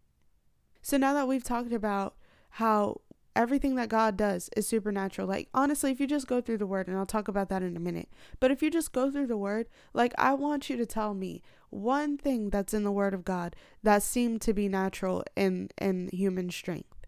So 0.81 0.95
now 0.95 1.13
that 1.15 1.27
we've 1.27 1.43
talked 1.43 1.73
about 1.73 2.15
how 2.51 3.01
everything 3.39 3.75
that 3.75 3.87
God 3.87 4.17
does 4.17 4.49
is 4.57 4.67
supernatural. 4.67 5.25
Like, 5.25 5.47
honestly, 5.53 5.91
if 5.91 6.01
you 6.01 6.07
just 6.07 6.27
go 6.27 6.41
through 6.41 6.57
the 6.57 6.67
word, 6.67 6.89
and 6.89 6.97
I'll 6.97 7.05
talk 7.05 7.29
about 7.29 7.47
that 7.47 7.63
in 7.63 7.77
a 7.77 7.79
minute, 7.79 8.09
but 8.41 8.51
if 8.51 8.61
you 8.61 8.69
just 8.69 8.91
go 8.91 9.09
through 9.09 9.27
the 9.27 9.37
word, 9.37 9.69
like, 9.93 10.13
I 10.17 10.33
want 10.33 10.69
you 10.69 10.75
to 10.75 10.85
tell 10.85 11.13
me 11.13 11.41
one 11.69 12.17
thing 12.17 12.49
that's 12.49 12.73
in 12.73 12.83
the 12.83 12.91
word 12.91 13.13
of 13.13 13.23
God 13.23 13.55
that 13.81 14.03
seemed 14.03 14.41
to 14.41 14.53
be 14.53 14.67
natural 14.67 15.23
in, 15.37 15.69
in 15.79 16.09
human 16.11 16.51
strength. 16.51 17.07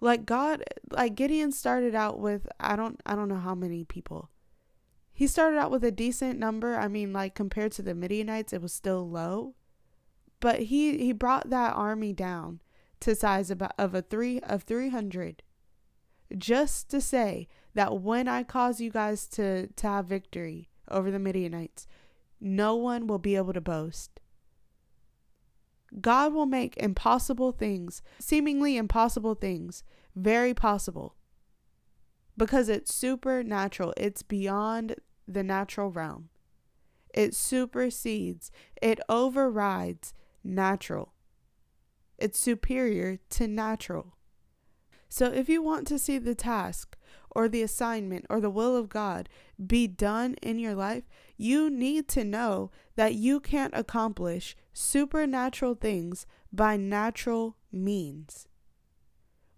Like 0.00 0.24
God, 0.24 0.64
like 0.90 1.14
Gideon 1.14 1.52
started 1.52 1.94
out 1.94 2.18
with, 2.18 2.48
I 2.58 2.74
don't, 2.74 2.98
I 3.04 3.14
don't 3.14 3.28
know 3.28 3.36
how 3.36 3.54
many 3.54 3.84
people. 3.84 4.30
He 5.12 5.26
started 5.26 5.58
out 5.58 5.70
with 5.70 5.84
a 5.84 5.92
decent 5.92 6.38
number. 6.38 6.74
I 6.74 6.88
mean, 6.88 7.12
like 7.12 7.34
compared 7.34 7.72
to 7.72 7.82
the 7.82 7.94
Midianites, 7.94 8.54
it 8.54 8.62
was 8.62 8.72
still 8.72 9.08
low. 9.08 9.54
But 10.40 10.60
he, 10.60 10.98
he 10.98 11.12
brought 11.12 11.50
that 11.50 11.74
army 11.74 12.12
down 12.12 12.60
to 13.00 13.14
size 13.14 13.50
of 13.50 13.62
a 13.78 14.02
three 14.02 14.40
of 14.40 14.62
300 14.62 15.42
just 16.36 16.90
to 16.90 17.00
say 17.00 17.48
that 17.74 18.00
when 18.00 18.28
I 18.28 18.42
cause 18.42 18.80
you 18.80 18.90
guys 18.90 19.26
to, 19.28 19.68
to 19.68 19.86
have 19.86 20.06
victory 20.06 20.68
over 20.90 21.10
the 21.10 21.18
Midianites, 21.18 21.86
no 22.40 22.74
one 22.76 23.06
will 23.06 23.18
be 23.18 23.36
able 23.36 23.52
to 23.52 23.60
boast. 23.60 24.20
God 26.00 26.32
will 26.32 26.46
make 26.46 26.76
impossible 26.76 27.52
things, 27.52 28.02
seemingly 28.18 28.76
impossible 28.76 29.34
things, 29.34 29.84
very 30.16 30.54
possible. 30.54 31.14
Because 32.36 32.68
it's 32.68 32.92
supernatural, 32.92 33.94
it's 33.96 34.22
beyond 34.22 34.96
the 35.28 35.44
natural 35.44 35.90
realm. 35.90 36.30
It 37.14 37.34
supersedes, 37.34 38.50
it 38.82 38.98
overrides 39.08 40.14
natural. 40.42 41.13
It's 42.18 42.38
superior 42.38 43.18
to 43.30 43.48
natural. 43.48 44.16
So 45.08 45.26
if 45.26 45.48
you 45.48 45.62
want 45.62 45.86
to 45.88 45.98
see 45.98 46.18
the 46.18 46.34
task 46.34 46.96
or 47.30 47.48
the 47.48 47.62
assignment 47.62 48.26
or 48.28 48.40
the 48.40 48.50
will 48.50 48.76
of 48.76 48.88
God 48.88 49.28
be 49.64 49.86
done 49.86 50.34
in 50.42 50.58
your 50.58 50.74
life, 50.74 51.04
you 51.36 51.70
need 51.70 52.08
to 52.08 52.24
know 52.24 52.70
that 52.96 53.14
you 53.14 53.40
can't 53.40 53.74
accomplish 53.76 54.56
supernatural 54.72 55.74
things 55.74 56.26
by 56.52 56.76
natural 56.76 57.56
means. 57.70 58.48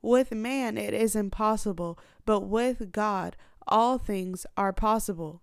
With 0.02 0.32
man, 0.32 0.76
it 0.78 0.94
is 0.94 1.16
impossible, 1.16 1.98
but 2.24 2.40
with 2.40 2.92
God, 2.92 3.36
all 3.66 3.98
things 3.98 4.46
are 4.56 4.72
possible. 4.72 5.42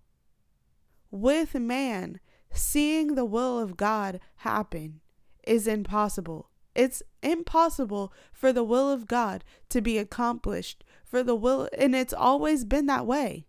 With 1.10 1.54
man, 1.54 2.20
seeing 2.52 3.14
the 3.14 3.24
will 3.24 3.58
of 3.58 3.76
God 3.76 4.20
happen 4.36 5.00
is 5.46 5.66
impossible. 5.66 6.50
It's 6.74 7.02
impossible 7.22 8.12
for 8.32 8.52
the 8.52 8.64
will 8.64 8.90
of 8.90 9.06
God 9.06 9.44
to 9.68 9.80
be 9.80 9.98
accomplished, 9.98 10.84
for 11.04 11.22
the 11.22 11.36
will, 11.36 11.68
and 11.78 11.94
it's 11.94 12.12
always 12.12 12.64
been 12.64 12.86
that 12.86 13.06
way 13.06 13.46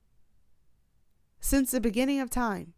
since 1.39 1.72
the 1.72 1.82
beginning 1.82 2.20
of 2.20 2.29
time. 2.29 2.74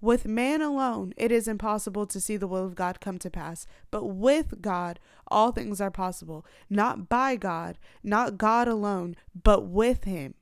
With 0.00 0.26
man 0.26 0.60
alone, 0.60 1.14
it 1.16 1.30
is 1.30 1.46
impossible 1.46 2.06
to 2.06 2.20
see 2.20 2.36
the 2.36 2.48
will 2.48 2.64
of 2.64 2.74
God 2.74 3.00
come 3.00 3.18
to 3.20 3.30
pass. 3.30 3.66
But 3.92 4.06
with 4.06 4.60
God, 4.60 4.98
all 5.28 5.52
things 5.52 5.80
are 5.80 5.92
possible. 5.92 6.44
Not 6.68 7.08
by 7.08 7.36
God, 7.36 7.78
not 8.02 8.36
God 8.36 8.66
alone, 8.66 9.14
but 9.40 9.66
with 9.66 10.02
Him. 10.02 10.34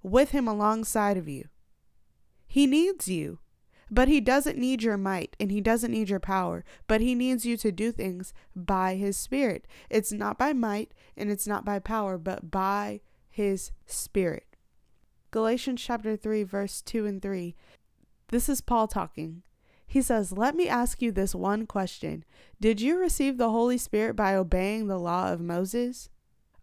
With 0.00 0.30
Him 0.30 0.46
alongside 0.46 1.16
of 1.16 1.28
you. 1.28 1.48
He 2.46 2.68
needs 2.68 3.08
you. 3.08 3.40
But 3.90 4.08
he 4.08 4.20
doesn't 4.20 4.58
need 4.58 4.82
your 4.82 4.96
might 4.96 5.36
and 5.38 5.50
he 5.50 5.60
doesn't 5.60 5.92
need 5.92 6.08
your 6.08 6.20
power, 6.20 6.64
but 6.86 7.00
he 7.00 7.14
needs 7.14 7.44
you 7.44 7.56
to 7.58 7.72
do 7.72 7.92
things 7.92 8.32
by 8.56 8.94
his 8.94 9.16
spirit. 9.16 9.66
It's 9.90 10.12
not 10.12 10.38
by 10.38 10.52
might 10.52 10.92
and 11.16 11.30
it's 11.30 11.46
not 11.46 11.64
by 11.64 11.78
power, 11.78 12.18
but 12.18 12.50
by 12.50 13.00
his 13.28 13.72
spirit. 13.86 14.56
Galatians 15.30 15.82
chapter 15.82 16.16
3 16.16 16.44
verse 16.44 16.80
2 16.80 17.06
and 17.06 17.20
3. 17.20 17.54
This 18.28 18.48
is 18.48 18.60
Paul 18.60 18.88
talking. 18.88 19.42
He 19.86 20.02
says, 20.02 20.32
Let 20.32 20.56
me 20.56 20.68
ask 20.68 21.02
you 21.02 21.12
this 21.12 21.34
one 21.34 21.66
question. 21.66 22.24
Did 22.60 22.80
you 22.80 22.98
receive 22.98 23.36
the 23.36 23.50
Holy 23.50 23.78
Spirit 23.78 24.16
by 24.16 24.34
obeying 24.34 24.86
the 24.86 24.98
law 24.98 25.32
of 25.32 25.40
Moses? 25.40 26.08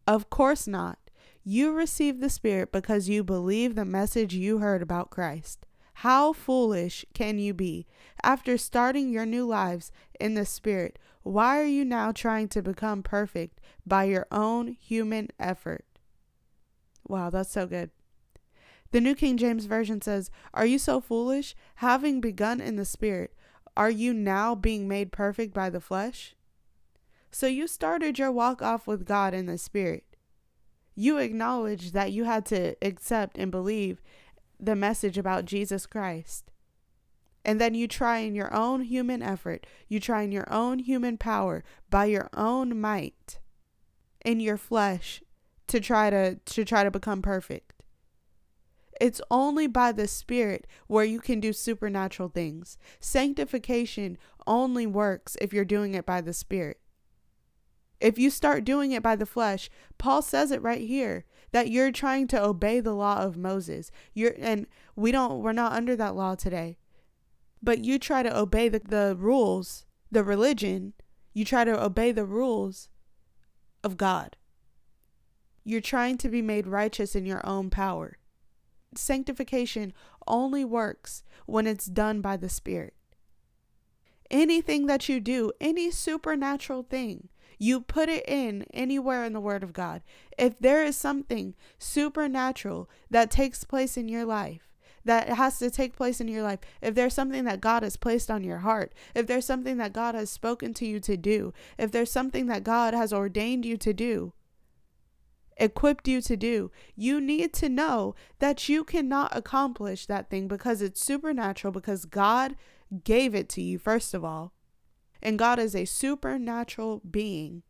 Of 0.08 0.30
course 0.30 0.68
not. 0.68 0.98
You 1.44 1.72
received 1.72 2.22
the 2.22 2.30
Spirit 2.30 2.72
because 2.72 3.10
you 3.10 3.24
believe 3.24 3.76
the 3.76 3.86
message 3.86 4.34
you 4.34 4.58
heard 4.58 4.82
about 4.82 5.10
Christ. 5.10 5.66
How 6.02 6.34
foolish 6.34 7.06
can 7.14 7.38
you 7.38 7.54
be? 7.54 7.86
After 8.24 8.58
starting 8.58 9.12
your 9.12 9.28
new 9.28 9.46
lives 9.46 9.92
in 10.20 10.34
the 10.34 10.48
Spirit, 10.48 10.98
why 11.22 11.60
are 11.60 11.68
you 11.68 11.86
now 11.86 12.12
trying 12.12 12.48
to 12.48 12.64
become 12.64 13.04
perfect 13.04 13.62
by 13.86 14.06
your 14.06 14.26
own 14.32 14.70
human 14.70 15.30
effort? 15.40 15.86
Wow, 17.08 17.30
that's 17.30 17.52
so 17.52 17.68
good. 17.68 17.92
The 18.90 19.00
New 19.00 19.14
King 19.14 19.38
James 19.38 19.66
Version 19.66 20.02
says, 20.02 20.32
Are 20.56 20.66
you 20.66 20.80
so 20.80 21.02
foolish? 21.02 21.56
Having 21.76 22.20
begun 22.20 22.62
in 22.62 22.78
the 22.78 22.86
Spirit, 22.86 23.36
are 23.78 23.92
you 23.92 24.12
now 24.12 24.56
being 24.56 24.88
made 24.88 25.12
perfect 25.12 25.54
by 25.54 25.70
the 25.70 25.80
flesh? 25.80 26.36
So 27.30 27.46
you 27.46 27.68
started 27.68 28.18
your 28.18 28.32
walk 28.32 28.64
off 28.64 28.88
with 28.88 29.06
God 29.06 29.36
in 29.36 29.46
the 29.46 29.60
Spirit. 29.60 30.06
You 30.96 31.20
acknowledged 31.20 31.94
that 31.94 32.12
you 32.12 32.24
had 32.24 32.44
to 32.48 32.76
accept 32.82 33.38
and 33.38 33.52
believe 33.52 34.02
the 34.62 34.76
message 34.76 35.18
about 35.18 35.46
Jesus 35.46 35.86
Christ. 35.86 36.52
And 37.44 37.60
then 37.60 37.74
you 37.74 37.88
try 37.88 38.20
in 38.20 38.36
your 38.36 38.54
own 38.54 38.82
human 38.82 39.24
effort, 39.24 39.66
you 39.88 40.00
try 40.00 40.22
in 40.22 40.32
your 40.32 40.52
own 40.54 40.80
human 40.80 41.18
power, 41.18 41.64
by 41.90 42.06
your 42.06 42.30
own 42.34 42.80
might, 42.80 43.40
in 44.24 44.40
your 44.40 44.58
flesh, 44.58 45.24
to 45.68 45.80
try 45.80 46.10
to 46.10 46.36
to 46.36 46.64
try 46.64 46.84
to 46.84 46.92
become 46.92 47.22
perfect. 47.22 47.74
It's 49.00 49.22
only 49.32 49.66
by 49.66 49.92
the 49.92 50.08
Spirit 50.08 50.68
where 50.86 51.06
you 51.06 51.20
can 51.20 51.40
do 51.40 51.54
supernatural 51.54 52.30
things. 52.30 52.78
Sanctification 53.00 54.20
only 54.46 54.86
works 54.86 55.36
if 55.42 55.52
you're 55.52 55.66
doing 55.66 55.96
it 55.96 56.06
by 56.06 56.22
the 56.22 56.34
Spirit. 56.34 56.80
If 58.00 58.20
you 58.20 58.30
start 58.30 58.64
doing 58.64 58.92
it 58.92 59.02
by 59.02 59.16
the 59.16 59.26
flesh, 59.26 59.72
Paul 59.98 60.22
says 60.22 60.52
it 60.52 60.62
right 60.62 60.82
here 60.82 61.26
that 61.52 61.70
you're 61.70 61.92
trying 61.92 62.28
to 62.28 62.44
obey 62.44 62.80
the 62.80 62.94
law 62.94 63.22
of 63.22 63.38
Moses. 63.38 63.92
You're 64.14 64.34
and 64.40 64.68
we 64.96 65.12
don't 65.12 65.42
we're 65.42 65.52
not 65.52 65.74
under 65.74 65.96
that 65.96 66.16
law 66.16 66.36
today. 66.36 66.78
But 67.64 67.84
you 67.84 68.00
try 68.00 68.24
to 68.24 68.38
obey 68.38 68.70
the, 68.70 68.80
the 68.80 69.16
rules, 69.18 69.86
the 70.12 70.24
religion, 70.24 70.94
you 71.34 71.46
try 71.46 71.64
to 71.64 71.84
obey 71.84 72.12
the 72.12 72.26
rules 72.26 72.90
of 73.84 73.98
God. 73.98 74.36
You're 75.64 75.82
trying 75.82 76.18
to 76.20 76.30
be 76.30 76.42
made 76.42 76.66
righteous 76.66 77.16
in 77.16 77.26
your 77.26 77.46
own 77.46 77.70
power. 77.70 78.18
Sanctification 78.96 79.94
only 80.28 80.66
works 80.66 81.24
when 81.46 81.68
it's 81.68 81.86
done 81.86 82.20
by 82.22 82.36
the 82.36 82.50
Spirit. 82.50 82.96
Anything 84.30 84.88
that 84.88 85.08
you 85.08 85.20
do, 85.20 85.52
any 85.62 85.92
supernatural 85.92 86.84
thing, 86.84 87.30
you 87.62 87.80
put 87.80 88.10
it 88.10 88.28
in 88.28 88.66
anywhere 88.74 89.24
in 89.24 89.34
the 89.34 89.40
Word 89.40 89.62
of 89.62 89.72
God. 89.72 90.02
If 90.36 90.58
there 90.60 90.84
is 90.84 90.98
something 90.98 91.54
supernatural 91.78 92.90
that 93.12 93.30
takes 93.30 93.64
place 93.64 93.98
in 93.98 94.10
your 94.10 94.26
life, 94.26 94.68
that 95.06 95.30
has 95.30 95.60
to 95.60 95.70
take 95.70 95.96
place 95.96 96.20
in 96.20 96.28
your 96.28 96.42
life, 96.42 96.58
if 96.82 96.96
there's 96.96 97.14
something 97.14 97.46
that 97.46 97.62
God 97.62 97.84
has 97.84 97.98
placed 97.98 98.32
on 98.32 98.44
your 98.44 98.60
heart, 98.60 98.94
if 99.14 99.28
there's 99.28 99.46
something 99.46 99.78
that 99.78 99.94
God 99.94 100.16
has 100.16 100.32
spoken 100.32 100.74
to 100.74 100.88
you 100.88 101.00
to 101.02 101.16
do, 101.16 101.54
if 101.78 101.92
there's 101.92 102.12
something 102.12 102.48
that 102.48 102.64
God 102.64 102.96
has 102.96 103.14
ordained 103.14 103.64
you 103.64 103.78
to 103.78 103.94
do, 103.94 104.34
equipped 105.58 106.08
you 106.08 106.20
to 106.20 106.36
do, 106.36 106.72
you 106.96 107.22
need 107.22 107.54
to 107.54 107.70
know 107.70 108.16
that 108.40 108.70
you 108.70 108.84
cannot 108.84 109.38
accomplish 109.38 110.08
that 110.08 110.32
thing 110.32 110.48
because 110.48 110.82
it's 110.82 111.06
supernatural, 111.06 111.72
because 111.72 112.06
God 112.06 112.56
gave 113.04 113.36
it 113.36 113.50
to 113.50 113.62
you, 113.62 113.78
first 113.78 114.16
of 114.16 114.26
all. 114.26 114.52
And 115.22 115.38
God 115.38 115.60
is 115.60 115.76
a 115.76 115.86
supernatural 115.86 117.02
being. 117.10 117.64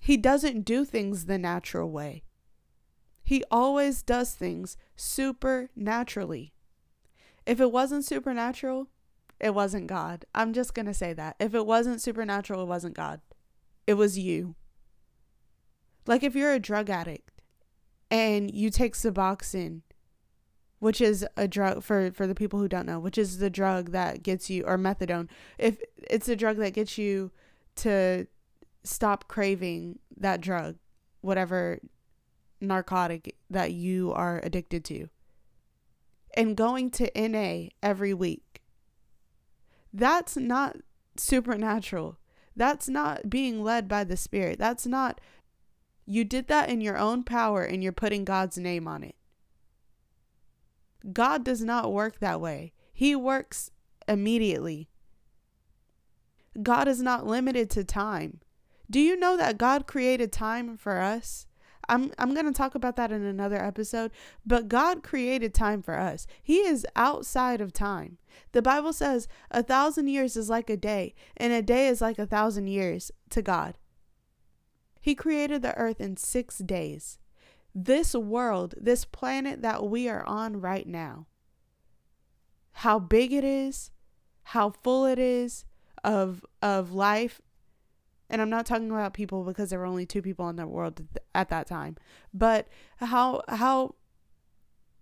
He 0.00 0.16
doesn't 0.16 0.64
do 0.64 0.84
things 0.84 1.26
the 1.26 1.38
natural 1.38 1.90
way. 1.90 2.22
He 3.24 3.42
always 3.50 4.02
does 4.02 4.34
things 4.34 4.76
supernaturally. 4.94 6.52
If 7.44 7.60
it 7.60 7.72
wasn't 7.72 8.04
supernatural, 8.04 8.88
it 9.40 9.54
wasn't 9.54 9.88
God. 9.88 10.24
I'm 10.34 10.52
just 10.52 10.74
going 10.74 10.86
to 10.86 10.94
say 10.94 11.12
that. 11.12 11.36
If 11.40 11.54
it 11.54 11.66
wasn't 11.66 12.00
supernatural, 12.00 12.62
it 12.62 12.68
wasn't 12.68 12.94
God. 12.94 13.20
It 13.86 13.94
was 13.94 14.18
you. 14.18 14.54
Like 16.06 16.22
if 16.22 16.34
you're 16.34 16.52
a 16.52 16.60
drug 16.60 16.88
addict 16.88 17.42
and 18.10 18.52
you 18.52 18.70
take 18.70 18.94
Suboxone 18.94 19.82
which 20.78 21.00
is 21.00 21.26
a 21.36 21.48
drug 21.48 21.82
for 21.82 22.10
for 22.12 22.26
the 22.26 22.34
people 22.34 22.58
who 22.58 22.68
don't 22.68 22.86
know, 22.86 22.98
which 22.98 23.18
is 23.18 23.38
the 23.38 23.50
drug 23.50 23.92
that 23.92 24.22
gets 24.22 24.50
you 24.50 24.64
or 24.64 24.76
methadone. 24.76 25.28
If 25.58 25.80
it's 25.96 26.28
a 26.28 26.36
drug 26.36 26.56
that 26.58 26.74
gets 26.74 26.98
you 26.98 27.30
to 27.76 28.26
stop 28.84 29.28
craving 29.28 29.98
that 30.16 30.40
drug, 30.40 30.76
whatever 31.20 31.80
narcotic 32.60 33.36
that 33.50 33.72
you 33.72 34.12
are 34.12 34.40
addicted 34.42 34.84
to. 34.84 35.08
And 36.36 36.56
going 36.56 36.90
to 36.92 37.10
NA 37.16 37.68
every 37.82 38.14
week. 38.14 38.62
That's 39.92 40.36
not 40.36 40.76
supernatural. 41.16 42.18
That's 42.54 42.88
not 42.88 43.30
being 43.30 43.62
led 43.62 43.88
by 43.88 44.04
the 44.04 44.16
Spirit. 44.16 44.58
That's 44.58 44.86
not, 44.86 45.20
you 46.06 46.24
did 46.24 46.48
that 46.48 46.68
in 46.68 46.80
your 46.80 46.98
own 46.98 47.22
power 47.22 47.62
and 47.62 47.82
you're 47.82 47.92
putting 47.92 48.24
God's 48.24 48.58
name 48.58 48.86
on 48.86 49.02
it. 49.02 49.14
God 51.12 51.44
does 51.44 51.62
not 51.62 51.92
work 51.92 52.18
that 52.20 52.40
way. 52.40 52.72
He 52.92 53.14
works 53.14 53.70
immediately. 54.08 54.88
God 56.62 56.88
is 56.88 57.02
not 57.02 57.26
limited 57.26 57.68
to 57.70 57.84
time. 57.84 58.40
Do 58.90 59.00
you 59.00 59.16
know 59.16 59.36
that 59.36 59.58
God 59.58 59.86
created 59.86 60.32
time 60.32 60.76
for 60.76 61.00
us? 61.00 61.46
I'm 61.88 62.12
I'm 62.18 62.34
going 62.34 62.46
to 62.46 62.52
talk 62.52 62.74
about 62.74 62.96
that 62.96 63.12
in 63.12 63.24
another 63.24 63.62
episode, 63.62 64.10
but 64.44 64.68
God 64.68 65.02
created 65.02 65.54
time 65.54 65.82
for 65.82 65.98
us. 65.98 66.26
He 66.42 66.58
is 66.58 66.86
outside 66.96 67.60
of 67.60 67.72
time. 67.72 68.18
The 68.52 68.62
Bible 68.62 68.92
says 68.92 69.28
a 69.50 69.62
thousand 69.62 70.08
years 70.08 70.36
is 70.36 70.50
like 70.50 70.68
a 70.68 70.76
day, 70.76 71.14
and 71.36 71.52
a 71.52 71.62
day 71.62 71.86
is 71.86 72.00
like 72.00 72.18
a 72.18 72.26
thousand 72.26 72.66
years 72.66 73.12
to 73.30 73.42
God. 73.42 73.78
He 75.00 75.14
created 75.14 75.62
the 75.62 75.76
earth 75.76 76.00
in 76.00 76.16
six 76.16 76.58
days 76.58 77.18
this 77.78 78.14
world, 78.14 78.74
this 78.80 79.04
planet 79.04 79.60
that 79.60 79.86
we 79.86 80.08
are 80.08 80.24
on 80.24 80.62
right 80.62 80.86
now, 80.86 81.26
how 82.72 82.98
big 82.98 83.34
it 83.34 83.44
is, 83.44 83.90
how 84.44 84.70
full 84.70 85.04
it 85.04 85.18
is 85.18 85.66
of 86.02 86.42
of 86.62 86.92
life. 86.92 87.42
And 88.30 88.40
I'm 88.40 88.48
not 88.48 88.64
talking 88.64 88.90
about 88.90 89.12
people 89.12 89.44
because 89.44 89.68
there 89.68 89.78
were 89.78 89.84
only 89.84 90.06
two 90.06 90.22
people 90.22 90.48
in 90.48 90.56
the 90.56 90.66
world 90.66 91.02
at 91.34 91.50
that 91.50 91.66
time, 91.66 91.96
but 92.32 92.66
how 92.96 93.42
how 93.46 93.94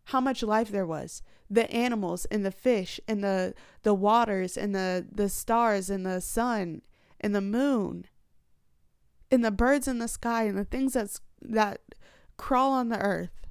how 0.07 0.21
much 0.21 0.43
life 0.43 0.69
there 0.69 0.85
was 0.85 1.23
the 1.49 1.71
animals 1.71 2.25
and 2.27 2.45
the 2.45 2.51
fish 2.51 2.99
and 3.07 3.23
the 3.23 3.55
the 3.85 3.95
waters 3.95 4.57
and 4.57 4.75
the 4.75 5.07
the 5.13 5.29
stars 5.29 5.91
and 5.91 6.05
the 6.05 6.21
sun 6.21 6.83
and 7.21 7.37
the 7.37 7.41
moon 7.41 8.07
and 9.31 9.45
the 9.45 9.53
birds 9.53 9.87
in 9.87 10.01
the 10.01 10.09
sky 10.09 10.45
and 10.45 10.59
the 10.59 10.65
things 10.65 10.95
that's 10.95 11.21
that 11.41 11.81
crawl 12.37 12.73
on 12.73 12.89
the 12.89 13.01
earth. 13.01 13.47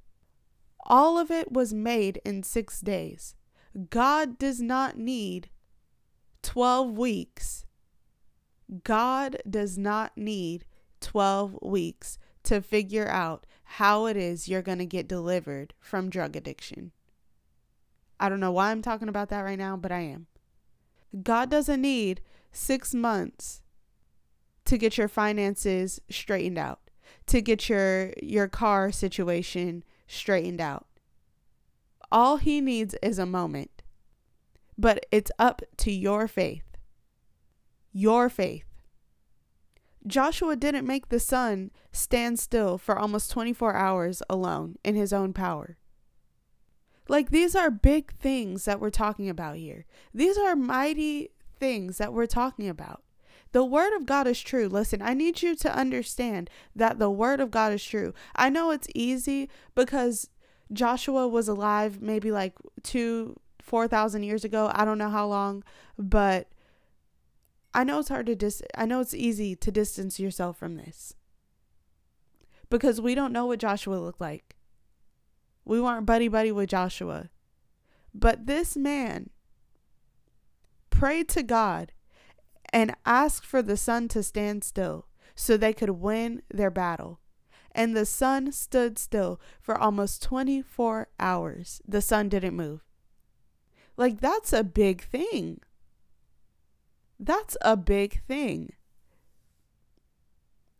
All 0.85 1.17
of 1.17 1.31
it 1.31 1.51
was 1.51 1.73
made 1.73 2.21
in 2.25 2.43
six 2.43 2.81
days. 2.81 3.35
God 3.89 4.37
does 4.37 4.61
not 4.61 4.97
need 4.97 5.49
12 6.41 6.97
weeks. 6.97 7.65
God 8.83 9.37
does 9.49 9.77
not 9.77 10.17
need 10.17 10.65
12 11.01 11.57
weeks 11.61 12.17
to 12.43 12.61
figure 12.61 13.07
out 13.07 13.45
how 13.63 14.05
it 14.05 14.17
is 14.17 14.47
you're 14.47 14.61
going 14.61 14.77
to 14.79 14.85
get 14.85 15.07
delivered 15.07 15.73
from 15.79 16.09
drug 16.09 16.35
addiction. 16.35 16.91
I 18.19 18.29
don't 18.29 18.39
know 18.39 18.51
why 18.51 18.71
I'm 18.71 18.81
talking 18.81 19.09
about 19.09 19.29
that 19.29 19.41
right 19.41 19.57
now, 19.57 19.75
but 19.77 19.91
I 19.91 20.01
am. 20.01 20.27
God 21.23 21.49
doesn't 21.49 21.81
need 21.81 22.21
six 22.51 22.93
months 22.93 23.61
to 24.65 24.77
get 24.77 24.97
your 24.97 25.07
finances 25.07 25.99
straightened 26.09 26.57
out 26.57 26.82
to 27.27 27.41
get 27.41 27.69
your 27.69 28.13
your 28.21 28.47
car 28.47 28.91
situation 28.91 29.83
straightened 30.07 30.61
out. 30.61 30.87
All 32.11 32.37
he 32.37 32.61
needs 32.61 32.95
is 33.01 33.17
a 33.17 33.25
moment. 33.25 33.81
But 34.77 35.05
it's 35.11 35.31
up 35.37 35.61
to 35.77 35.91
your 35.91 36.27
faith. 36.27 36.77
Your 37.91 38.29
faith. 38.29 38.65
Joshua 40.05 40.55
didn't 40.55 40.85
make 40.85 41.09
the 41.09 41.19
sun 41.19 41.71
stand 41.91 42.39
still 42.39 42.77
for 42.77 42.97
almost 42.97 43.31
24 43.31 43.75
hours 43.75 44.21
alone 44.29 44.77
in 44.83 44.95
his 44.95 45.13
own 45.13 45.31
power. 45.31 45.77
Like, 47.07 47.31
these 47.31 47.55
are 47.55 47.69
big 47.69 48.13
things 48.13 48.65
that 48.65 48.79
we're 48.79 48.89
talking 48.89 49.29
about 49.29 49.57
here. 49.57 49.85
These 50.13 50.37
are 50.37 50.55
mighty 50.55 51.31
things 51.59 51.97
that 51.97 52.13
we're 52.13 52.25
talking 52.25 52.69
about. 52.69 53.03
The 53.53 53.63
word 53.63 53.95
of 53.95 54.07
God 54.07 54.27
is 54.27 54.41
true. 54.41 54.67
Listen, 54.67 55.01
I 55.01 55.13
need 55.13 55.43
you 55.43 55.55
to 55.57 55.73
understand 55.73 56.49
that 56.75 56.97
the 56.97 57.09
word 57.09 57.39
of 57.39 57.51
God 57.51 57.71
is 57.71 57.83
true. 57.83 58.13
I 58.35 58.49
know 58.49 58.71
it's 58.71 58.87
easy 58.95 59.47
because 59.75 60.27
Joshua 60.71 61.27
was 61.27 61.47
alive 61.47 62.01
maybe 62.01 62.31
like 62.31 62.55
two, 62.81 63.39
4,000 63.61 64.23
years 64.23 64.43
ago. 64.43 64.71
I 64.73 64.85
don't 64.85 64.97
know 64.97 65.11
how 65.11 65.27
long, 65.27 65.63
but 65.99 66.49
I 67.75 67.83
know 67.83 67.99
it's 67.99 68.09
hard 68.09 68.25
to 68.25 68.35
dis 68.35 68.63
I 68.75 68.87
know 68.87 68.99
it's 69.01 69.13
easy 69.13 69.55
to 69.55 69.71
distance 69.71 70.19
yourself 70.19 70.57
from 70.57 70.75
this. 70.75 71.13
Because 72.71 72.99
we 72.99 73.13
don't 73.13 73.33
know 73.33 73.45
what 73.45 73.59
Joshua 73.59 73.95
looked 73.95 74.21
like. 74.21 74.55
We 75.63 75.79
weren't 75.79 76.07
buddy 76.07 76.27
buddy 76.27 76.51
with 76.51 76.69
Joshua. 76.69 77.29
But 78.15 78.47
this 78.47 78.75
man 78.75 79.29
prayed 80.89 81.29
to 81.29 81.43
God 81.43 81.91
and 82.73 82.95
asked 83.05 83.45
for 83.45 83.61
the 83.61 83.77
sun 83.77 84.07
to 84.09 84.23
stand 84.23 84.63
still 84.63 85.05
so 85.35 85.55
they 85.55 85.73
could 85.73 85.91
win 85.91 86.41
their 86.51 86.71
battle. 86.71 87.19
And 87.71 87.95
the 87.95 88.05
sun 88.05 88.51
stood 88.51 88.97
still 88.97 89.39
for 89.61 89.77
almost 89.77 90.21
24 90.23 91.07
hours. 91.19 91.81
The 91.87 92.01
sun 92.01 92.29
didn't 92.29 92.55
move. 92.55 92.83
Like, 93.95 94.19
that's 94.19 94.51
a 94.51 94.63
big 94.63 95.03
thing. 95.03 95.61
That's 97.19 97.55
a 97.61 97.77
big 97.77 98.21
thing. 98.27 98.73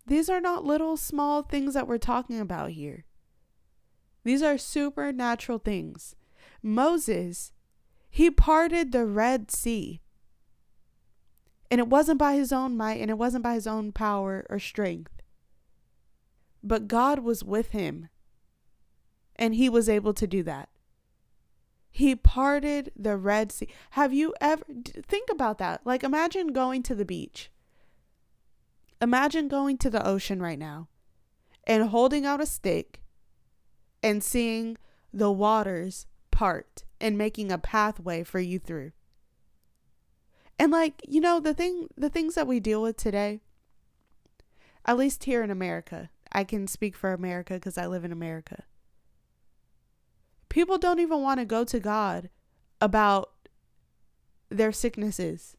These 0.05 0.29
are 0.29 0.41
not 0.41 0.65
little 0.65 0.97
small 0.97 1.43
things 1.43 1.75
that 1.75 1.87
we're 1.87 1.97
talking 1.97 2.39
about 2.39 2.71
here. 2.71 3.05
These 4.23 4.41
are 4.41 4.57
supernatural 4.57 5.59
things. 5.59 6.15
Moses, 6.61 7.51
he 8.09 8.29
parted 8.29 8.91
the 8.91 9.05
Red 9.05 9.51
Sea. 9.51 10.01
And 11.73 11.79
it 11.79 11.87
wasn't 11.87 12.19
by 12.19 12.35
his 12.35 12.53
own 12.53 12.77
might 12.77 13.01
and 13.01 13.09
it 13.09 13.17
wasn't 13.17 13.43
by 13.43 13.55
his 13.55 13.65
own 13.65 13.91
power 13.91 14.45
or 14.47 14.59
strength. 14.59 15.23
But 16.61 16.87
God 16.87 17.17
was 17.17 17.43
with 17.43 17.71
him. 17.71 18.09
And 19.37 19.55
he 19.55 19.69
was 19.69 19.89
able 19.89 20.13
to 20.13 20.27
do 20.27 20.43
that. 20.43 20.69
He 21.89 22.15
parted 22.15 22.91
the 22.95 23.17
Red 23.17 23.51
Sea. 23.51 23.69
Have 23.89 24.13
you 24.13 24.35
ever 24.39 24.63
think 25.01 25.31
about 25.31 25.57
that? 25.57 25.81
Like 25.83 26.03
imagine 26.03 26.53
going 26.53 26.83
to 26.83 26.93
the 26.93 27.05
beach. 27.05 27.49
Imagine 29.01 29.47
going 29.47 29.79
to 29.79 29.89
the 29.89 30.07
ocean 30.07 30.43
right 30.43 30.59
now 30.59 30.89
and 31.65 31.89
holding 31.89 32.23
out 32.23 32.39
a 32.39 32.45
stick 32.45 33.01
and 34.03 34.23
seeing 34.23 34.77
the 35.11 35.31
waters 35.31 36.05
part 36.29 36.83
and 37.01 37.17
making 37.17 37.51
a 37.51 37.57
pathway 37.57 38.23
for 38.23 38.39
you 38.39 38.59
through. 38.59 38.91
And 40.59 40.71
like, 40.71 41.01
you 41.07 41.19
know, 41.19 41.39
the 41.39 41.53
thing 41.53 41.87
the 41.97 42.09
things 42.09 42.35
that 42.35 42.47
we 42.47 42.59
deal 42.59 42.81
with 42.81 42.97
today, 42.97 43.41
at 44.85 44.97
least 44.97 45.23
here 45.23 45.43
in 45.43 45.51
America, 45.51 46.09
I 46.31 46.43
can 46.43 46.67
speak 46.67 46.95
for 46.95 47.13
America 47.13 47.55
because 47.55 47.77
I 47.77 47.87
live 47.87 48.05
in 48.05 48.11
America. 48.11 48.63
People 50.49 50.77
don't 50.77 50.99
even 50.99 51.21
want 51.21 51.39
to 51.39 51.45
go 51.45 51.63
to 51.63 51.79
God 51.79 52.29
about 52.79 53.31
their 54.49 54.71
sicknesses. 54.71 55.57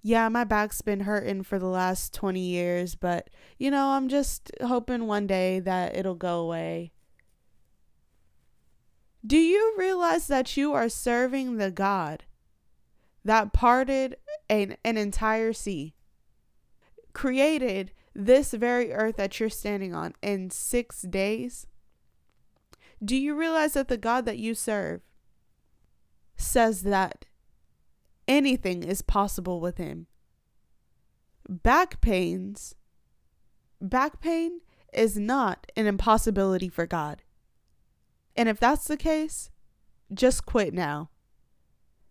Yeah, 0.00 0.28
my 0.28 0.44
back's 0.44 0.80
been 0.80 1.00
hurting 1.00 1.42
for 1.42 1.58
the 1.58 1.66
last 1.66 2.14
20 2.14 2.40
years, 2.40 2.94
but 2.94 3.28
you 3.58 3.70
know, 3.70 3.88
I'm 3.88 4.08
just 4.08 4.50
hoping 4.62 5.06
one 5.06 5.26
day 5.26 5.60
that 5.60 5.96
it'll 5.96 6.14
go 6.14 6.40
away. 6.40 6.92
Do 9.26 9.36
you 9.36 9.74
realize 9.76 10.28
that 10.28 10.56
you 10.56 10.72
are 10.72 10.88
serving 10.88 11.56
the 11.56 11.70
God 11.70 12.24
that 13.28 13.52
parted 13.52 14.16
an, 14.48 14.74
an 14.86 14.96
entire 14.96 15.52
sea, 15.52 15.94
created 17.12 17.92
this 18.14 18.54
very 18.54 18.90
earth 18.90 19.16
that 19.16 19.38
you're 19.38 19.50
standing 19.50 19.94
on 19.94 20.14
in 20.22 20.48
six 20.48 21.02
days? 21.02 21.66
Do 23.04 23.14
you 23.14 23.34
realize 23.34 23.74
that 23.74 23.88
the 23.88 23.98
God 23.98 24.24
that 24.24 24.38
you 24.38 24.54
serve 24.54 25.02
says 26.38 26.84
that 26.84 27.26
anything 28.26 28.82
is 28.82 29.02
possible 29.02 29.60
with 29.60 29.76
him? 29.76 30.06
Back 31.46 32.00
pains, 32.00 32.76
back 33.78 34.22
pain 34.22 34.62
is 34.90 35.18
not 35.18 35.70
an 35.76 35.86
impossibility 35.86 36.70
for 36.70 36.86
God. 36.86 37.20
And 38.34 38.48
if 38.48 38.58
that's 38.58 38.86
the 38.86 38.96
case, 38.96 39.50
just 40.14 40.46
quit 40.46 40.72
now. 40.72 41.10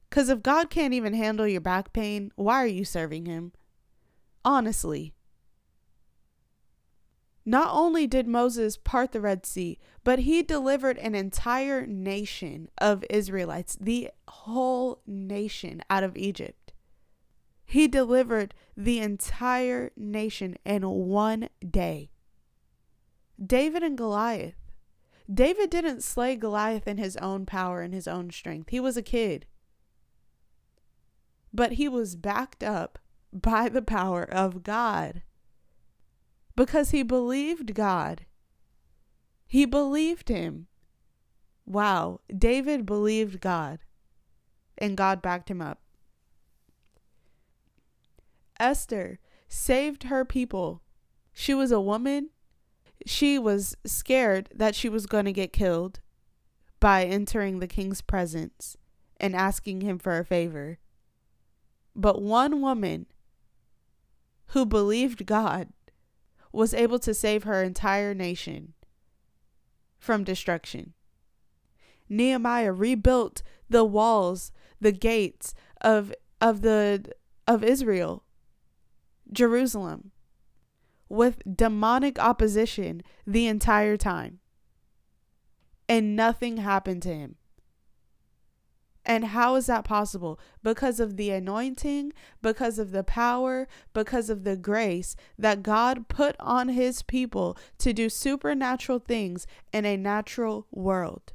Because 0.10 0.30
if 0.30 0.42
God 0.42 0.70
can't 0.70 0.94
even 0.94 1.14
handle 1.14 1.48
your 1.48 1.62
back 1.62 1.94
pain, 1.94 2.32
why 2.36 2.56
are 2.56 2.68
you 2.68 2.86
serving 2.86 3.26
Him? 3.26 3.52
Honestly. 4.46 5.14
Not 7.46 7.70
only 7.72 8.08
did 8.08 8.28
Moses 8.28 8.76
part 8.76 9.14
the 9.14 9.22
Red 9.22 9.46
Sea, 9.46 9.80
but 10.04 10.20
he 10.20 10.44
delivered 10.44 10.98
an 10.98 11.16
entire 11.16 11.86
nation 11.88 12.68
of 12.78 13.06
Israelites, 13.10 13.78
the 13.80 14.10
whole 14.28 15.02
nation 15.08 15.82
out 15.90 16.04
of 16.04 16.18
Egypt. 16.18 16.74
He 17.64 17.88
delivered 17.88 18.54
the 18.76 19.00
entire 19.00 19.92
nation 19.96 20.58
in 20.66 20.84
one 20.90 21.48
day. 21.66 22.12
David 23.42 23.82
and 23.82 23.98
Goliath. 23.98 24.56
David 25.34 25.70
didn't 25.70 26.04
slay 26.04 26.36
Goliath 26.36 26.88
in 26.88 26.98
his 26.98 27.16
own 27.18 27.46
power 27.46 27.82
and 27.82 27.94
his 27.94 28.08
own 28.10 28.30
strength. 28.32 28.70
He 28.72 28.80
was 28.80 28.98
a 28.98 29.02
kid. 29.02 29.46
But 31.54 31.74
he 31.74 31.88
was 31.88 32.16
backed 32.16 32.64
up 32.64 33.00
by 33.34 33.70
the 33.70 33.82
power 33.82 34.24
of 34.24 34.64
God 34.64 35.24
because 36.56 36.92
he 36.92 37.04
believed 37.04 37.74
God. 37.74 38.26
He 39.46 39.66
believed 39.66 40.30
him. 40.30 40.68
Wow, 41.66 42.22
David 42.36 42.86
believed 42.86 43.42
God, 43.42 43.80
and 44.78 44.98
God 44.98 45.22
backed 45.22 45.50
him 45.52 45.62
up. 45.62 45.82
Esther 48.60 49.20
saved 49.48 50.04
her 50.04 50.26
people. 50.26 50.82
She 51.34 51.54
was 51.54 51.72
a 51.72 51.80
woman. 51.80 52.30
She 53.06 53.38
was 53.38 53.78
scared 53.86 54.50
that 54.54 54.76
she 54.76 54.90
was 54.90 55.06
going 55.06 55.26
to 55.26 55.34
get 55.34 55.54
killed 55.54 56.00
by 56.80 57.04
entering 57.04 57.60
the 57.60 57.68
king's 57.68 58.02
presence 58.02 58.78
and 59.20 59.36
asking 59.36 59.82
him 59.82 60.00
for 60.00 60.18
a 60.18 60.26
favor. 60.26 60.80
But 61.98 62.22
one 62.22 62.62
woman 62.62 63.08
who 64.50 64.68
believed 64.68 65.26
God 65.26 65.70
was 66.52 66.76
able 66.76 67.00
to 67.00 67.14
save 67.14 67.44
her 67.44 67.64
entire 67.64 68.14
nation 68.14 68.74
from 70.00 70.24
destruction. 70.24 70.94
Nehemiah 72.08 72.72
rebuilt 72.72 73.42
the 73.68 73.84
walls, 73.84 74.52
the 74.80 74.92
gates 74.92 75.56
of 75.82 76.14
of 76.40 76.62
the 76.62 77.12
of 77.48 77.64
Israel, 77.64 78.24
Jerusalem, 79.32 80.12
with 81.10 81.42
demonic 81.52 82.20
opposition 82.20 83.02
the 83.26 83.48
entire 83.48 83.98
time. 83.98 84.40
And 85.90 86.16
nothing 86.16 86.58
happened 86.58 87.02
to 87.04 87.14
him. 87.14 87.36
And 89.08 89.28
how 89.28 89.56
is 89.56 89.68
that 89.68 89.86
possible? 89.86 90.38
Because 90.62 91.00
of 91.00 91.16
the 91.16 91.30
anointing, 91.32 92.12
because 92.42 92.78
of 92.78 92.92
the 92.92 93.06
power, 93.06 93.66
because 93.94 94.30
of 94.30 94.44
the 94.44 94.58
grace 94.58 95.16
that 95.40 95.64
God 95.64 96.10
put 96.10 96.36
on 96.42 96.68
his 96.68 97.02
people 97.04 97.58
to 97.78 97.94
do 97.94 98.10
supernatural 98.10 99.00
things 99.00 99.48
in 99.72 99.86
a 99.86 99.96
natural 99.96 100.68
world. 100.72 101.32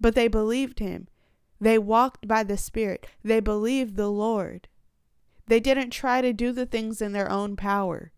But 0.00 0.16
they 0.16 0.26
believed 0.26 0.80
him. 0.80 1.06
They 1.60 1.78
walked 1.78 2.26
by 2.26 2.42
the 2.42 2.58
Spirit. 2.58 3.06
They 3.22 3.38
believed 3.38 3.96
the 3.96 4.10
Lord. 4.10 4.66
They 5.46 5.60
didn't 5.60 5.90
try 5.90 6.20
to 6.20 6.32
do 6.32 6.50
the 6.50 6.66
things 6.66 7.00
in 7.00 7.12
their 7.12 7.30
own 7.30 7.54
power. 7.54 8.10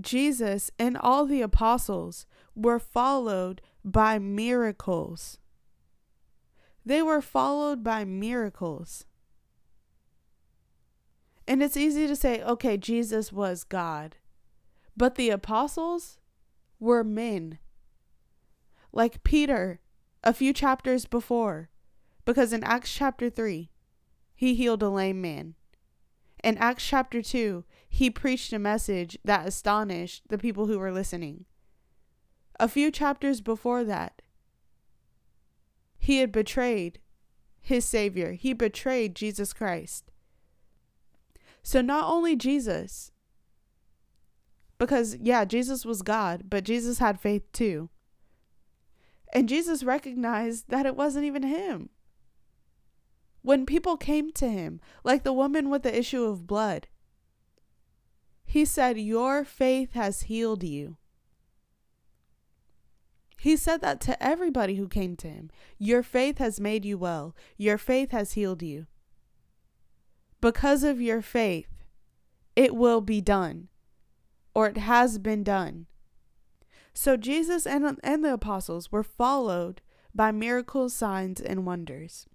Jesus 0.00 0.70
and 0.78 0.96
all 0.96 1.26
the 1.26 1.42
apostles 1.42 2.24
were 2.54 2.78
followed 2.78 3.60
by 3.84 4.18
miracles. 4.18 5.38
They 6.86 7.02
were 7.02 7.20
followed 7.20 7.82
by 7.82 8.04
miracles. 8.04 9.06
And 11.48 11.60
it's 11.60 11.76
easy 11.76 12.06
to 12.06 12.14
say, 12.14 12.40
okay, 12.42 12.76
Jesus 12.76 13.32
was 13.32 13.64
God. 13.64 14.16
But 14.96 15.16
the 15.16 15.30
apostles 15.30 16.18
were 16.78 17.02
men. 17.02 17.58
Like 18.92 19.24
Peter, 19.24 19.80
a 20.22 20.32
few 20.32 20.52
chapters 20.52 21.06
before. 21.06 21.70
Because 22.24 22.52
in 22.52 22.62
Acts 22.62 22.92
chapter 22.92 23.28
3, 23.30 23.68
he 24.36 24.54
healed 24.54 24.82
a 24.82 24.88
lame 24.88 25.20
man. 25.20 25.54
In 26.44 26.56
Acts 26.58 26.86
chapter 26.86 27.20
2, 27.20 27.64
he 27.88 28.10
preached 28.10 28.52
a 28.52 28.60
message 28.60 29.18
that 29.24 29.46
astonished 29.46 30.22
the 30.28 30.38
people 30.38 30.66
who 30.66 30.78
were 30.78 30.92
listening. 30.92 31.46
A 32.60 32.68
few 32.68 32.92
chapters 32.92 33.40
before 33.40 33.82
that, 33.84 34.22
he 35.98 36.18
had 36.18 36.32
betrayed 36.32 36.98
his 37.60 37.84
Savior, 37.84 38.32
he 38.32 38.52
betrayed 38.52 39.16
Jesus 39.16 39.52
Christ. 39.52 40.10
So, 41.62 41.80
not 41.80 42.04
only 42.08 42.36
Jesus, 42.36 43.10
because, 44.78 45.16
yeah, 45.16 45.44
Jesus 45.44 45.84
was 45.84 46.02
God, 46.02 46.44
but 46.48 46.64
Jesus 46.64 46.98
had 46.98 47.20
faith 47.20 47.50
too. 47.52 47.90
And 49.32 49.48
Jesus 49.48 49.82
recognized 49.82 50.68
that 50.68 50.86
it 50.86 50.96
wasn't 50.96 51.24
even 51.24 51.42
him. 51.42 51.88
When 53.42 53.66
people 53.66 53.96
came 53.96 54.32
to 54.32 54.48
him, 54.48 54.80
like 55.02 55.24
the 55.24 55.32
woman 55.32 55.70
with 55.70 55.82
the 55.82 55.96
issue 55.96 56.24
of 56.24 56.46
blood, 56.46 56.88
he 58.44 58.64
said, 58.64 58.98
Your 58.98 59.44
faith 59.44 59.92
has 59.94 60.22
healed 60.22 60.62
you. 60.62 60.96
He 63.36 63.56
said 63.56 63.80
that 63.82 64.00
to 64.02 64.22
everybody 64.22 64.76
who 64.76 64.88
came 64.88 65.16
to 65.16 65.28
him. 65.28 65.50
Your 65.78 66.02
faith 66.02 66.38
has 66.38 66.58
made 66.58 66.84
you 66.84 66.98
well. 66.98 67.34
Your 67.56 67.78
faith 67.78 68.10
has 68.10 68.32
healed 68.32 68.62
you. 68.62 68.86
Because 70.40 70.82
of 70.82 71.00
your 71.00 71.22
faith, 71.22 71.84
it 72.54 72.74
will 72.74 73.00
be 73.00 73.20
done, 73.20 73.68
or 74.54 74.66
it 74.68 74.78
has 74.78 75.18
been 75.18 75.42
done. 75.42 75.86
So 76.94 77.16
Jesus 77.16 77.66
and, 77.66 77.98
and 78.02 78.24
the 78.24 78.32
apostles 78.32 78.90
were 78.90 79.02
followed 79.02 79.82
by 80.14 80.32
miracles, 80.32 80.94
signs, 80.94 81.40
and 81.40 81.66
wonders. 81.66 82.26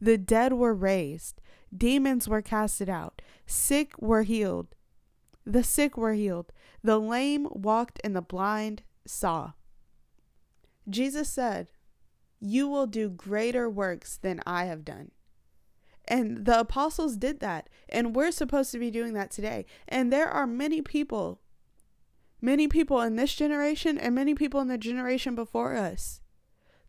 The 0.00 0.18
dead 0.18 0.52
were 0.54 0.74
raised, 0.74 1.40
demons 1.76 2.28
were 2.28 2.42
casted 2.42 2.88
out, 2.88 3.22
sick 3.46 3.92
were 4.00 4.22
healed. 4.22 4.74
The 5.44 5.62
sick 5.64 5.96
were 5.96 6.14
healed, 6.14 6.52
the 6.82 6.98
lame 6.98 7.46
walked, 7.50 8.00
and 8.04 8.14
the 8.14 8.20
blind 8.22 8.82
saw. 9.06 9.52
Jesus 10.88 11.28
said, 11.28 11.70
You 12.40 12.68
will 12.68 12.86
do 12.86 13.08
greater 13.08 13.68
works 13.68 14.16
than 14.16 14.40
I 14.46 14.64
have 14.64 14.84
done. 14.84 15.10
And 16.06 16.46
the 16.46 16.60
apostles 16.60 17.16
did 17.16 17.40
that. 17.40 17.68
And 17.88 18.16
we're 18.16 18.30
supposed 18.30 18.72
to 18.72 18.78
be 18.78 18.90
doing 18.90 19.12
that 19.12 19.30
today. 19.30 19.66
And 19.86 20.12
there 20.12 20.28
are 20.28 20.46
many 20.46 20.80
people, 20.80 21.40
many 22.40 22.66
people 22.66 23.00
in 23.02 23.16
this 23.16 23.34
generation 23.34 23.98
and 23.98 24.14
many 24.14 24.34
people 24.34 24.60
in 24.60 24.68
the 24.68 24.78
generation 24.78 25.34
before 25.34 25.76
us 25.76 26.20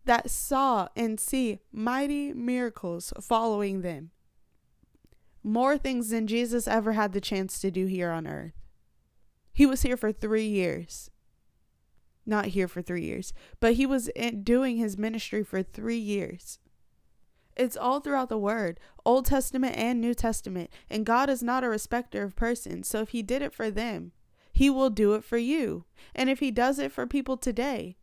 that 0.05 0.29
saw 0.29 0.87
and 0.95 1.19
see 1.19 1.59
mighty 1.71 2.33
miracles 2.33 3.13
following 3.21 3.81
them. 3.81 4.11
More 5.43 5.77
things 5.77 6.09
than 6.09 6.27
Jesus 6.27 6.67
ever 6.67 6.93
had 6.93 7.13
the 7.13 7.21
chance 7.21 7.59
to 7.59 7.71
do 7.71 7.85
here 7.85 8.09
on 8.09 8.25
earth. 8.25 8.53
He 9.51 9.65
was 9.65 9.81
here 9.81 9.97
for 9.97 10.11
three 10.11 10.47
years. 10.47 11.11
Not 12.29 12.45
here 12.47 12.67
for 12.67 12.83
three 12.83 13.03
years, 13.03 13.33
but 13.59 13.73
he 13.73 13.87
was 13.87 14.11
doing 14.43 14.77
his 14.77 14.99
ministry 14.99 15.43
for 15.43 15.63
three 15.63 15.97
years. 15.97 16.59
It's 17.55 17.75
all 17.75 17.99
throughout 17.99 18.29
the 18.29 18.37
Word, 18.37 18.79
Old 19.03 19.25
Testament 19.25 19.75
and 19.75 19.99
New 19.99 20.13
Testament. 20.13 20.69
And 20.91 21.07
God 21.07 21.27
is 21.27 21.41
not 21.41 21.63
a 21.63 21.69
respecter 21.69 22.21
of 22.21 22.35
persons. 22.35 22.87
So 22.87 23.01
if 23.01 23.09
He 23.09 23.23
did 23.23 23.41
it 23.41 23.51
for 23.51 23.71
them, 23.71 24.11
He 24.53 24.69
will 24.69 24.91
do 24.91 25.13
it 25.15 25.23
for 25.23 25.37
you. 25.37 25.85
And 26.13 26.29
if 26.29 26.39
He 26.39 26.51
does 26.51 26.77
it 26.77 26.91
for 26.91 27.07
people 27.07 27.35
today, 27.35 27.97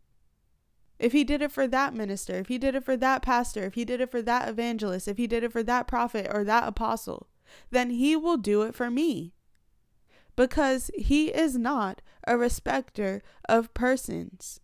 if 0.99 1.13
He 1.13 1.23
did 1.23 1.41
it 1.41 1.53
for 1.53 1.69
that 1.69 1.95
minister, 1.95 2.35
if 2.35 2.49
He 2.49 2.59
did 2.59 2.75
it 2.75 2.85
for 2.85 2.97
that 2.97 3.23
pastor, 3.23 3.63
if 3.63 3.75
He 3.75 3.85
did 3.85 4.01
it 4.01 4.11
for 4.11 4.21
that 4.23 4.49
evangelist, 4.49 5.07
if 5.07 5.17
He 5.17 5.29
did 5.29 5.45
it 5.45 5.53
for 5.53 5.63
that 5.63 5.87
prophet 5.87 6.29
or 6.31 6.43
that 6.43 6.67
apostle, 6.67 7.29
then 7.71 7.91
He 7.91 8.17
will 8.17 8.37
do 8.37 8.63
it 8.63 8.75
for 8.75 8.91
me. 8.91 9.36
Because 10.37 10.91
He 10.95 11.29
is 11.29 11.57
not 11.57 12.03
a 12.27 12.37
respecter 12.37 13.23
of 13.49 13.73
persons. 13.75 14.61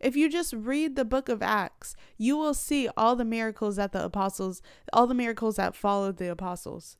If 0.00 0.16
you 0.16 0.30
just 0.30 0.54
read 0.54 0.96
the 0.96 1.04
book 1.04 1.28
of 1.28 1.42
Acts, 1.42 1.94
you 2.16 2.36
will 2.36 2.54
see 2.54 2.88
all 2.96 3.16
the 3.16 3.24
miracles 3.24 3.76
that 3.76 3.92
the 3.92 4.02
apostles, 4.02 4.62
all 4.92 5.06
the 5.06 5.14
miracles 5.14 5.56
that 5.56 5.76
followed 5.76 6.16
the 6.16 6.30
apostles. 6.30 6.96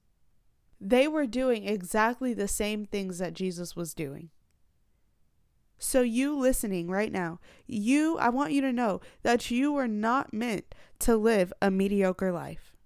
They 0.80 1.08
were 1.08 1.26
doing 1.26 1.66
exactly 1.66 2.34
the 2.34 2.48
same 2.48 2.84
things 2.84 3.18
that 3.18 3.34
Jesus 3.34 3.74
was 3.74 3.94
doing. 3.94 4.30
So, 5.78 6.02
you 6.02 6.38
listening 6.38 6.88
right 6.88 7.10
now, 7.10 7.40
you, 7.66 8.18
I 8.18 8.28
want 8.28 8.52
you 8.52 8.60
to 8.60 8.72
know 8.72 9.00
that 9.22 9.50
you 9.50 9.72
were 9.72 9.88
not 9.88 10.34
meant 10.34 10.74
to 11.00 11.16
live 11.16 11.54
a 11.62 11.70
mediocre 11.70 12.30
life. 12.30 12.76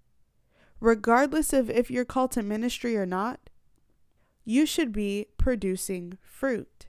Regardless 0.79 1.53
of 1.53 1.69
if 1.69 1.91
you're 1.91 2.05
called 2.05 2.31
to 2.33 2.43
ministry 2.43 2.97
or 2.97 3.05
not, 3.05 3.44
you 4.45 4.67
should 4.67 4.93
be 4.93 5.27
producing 5.39 6.19
fruit. 6.23 6.87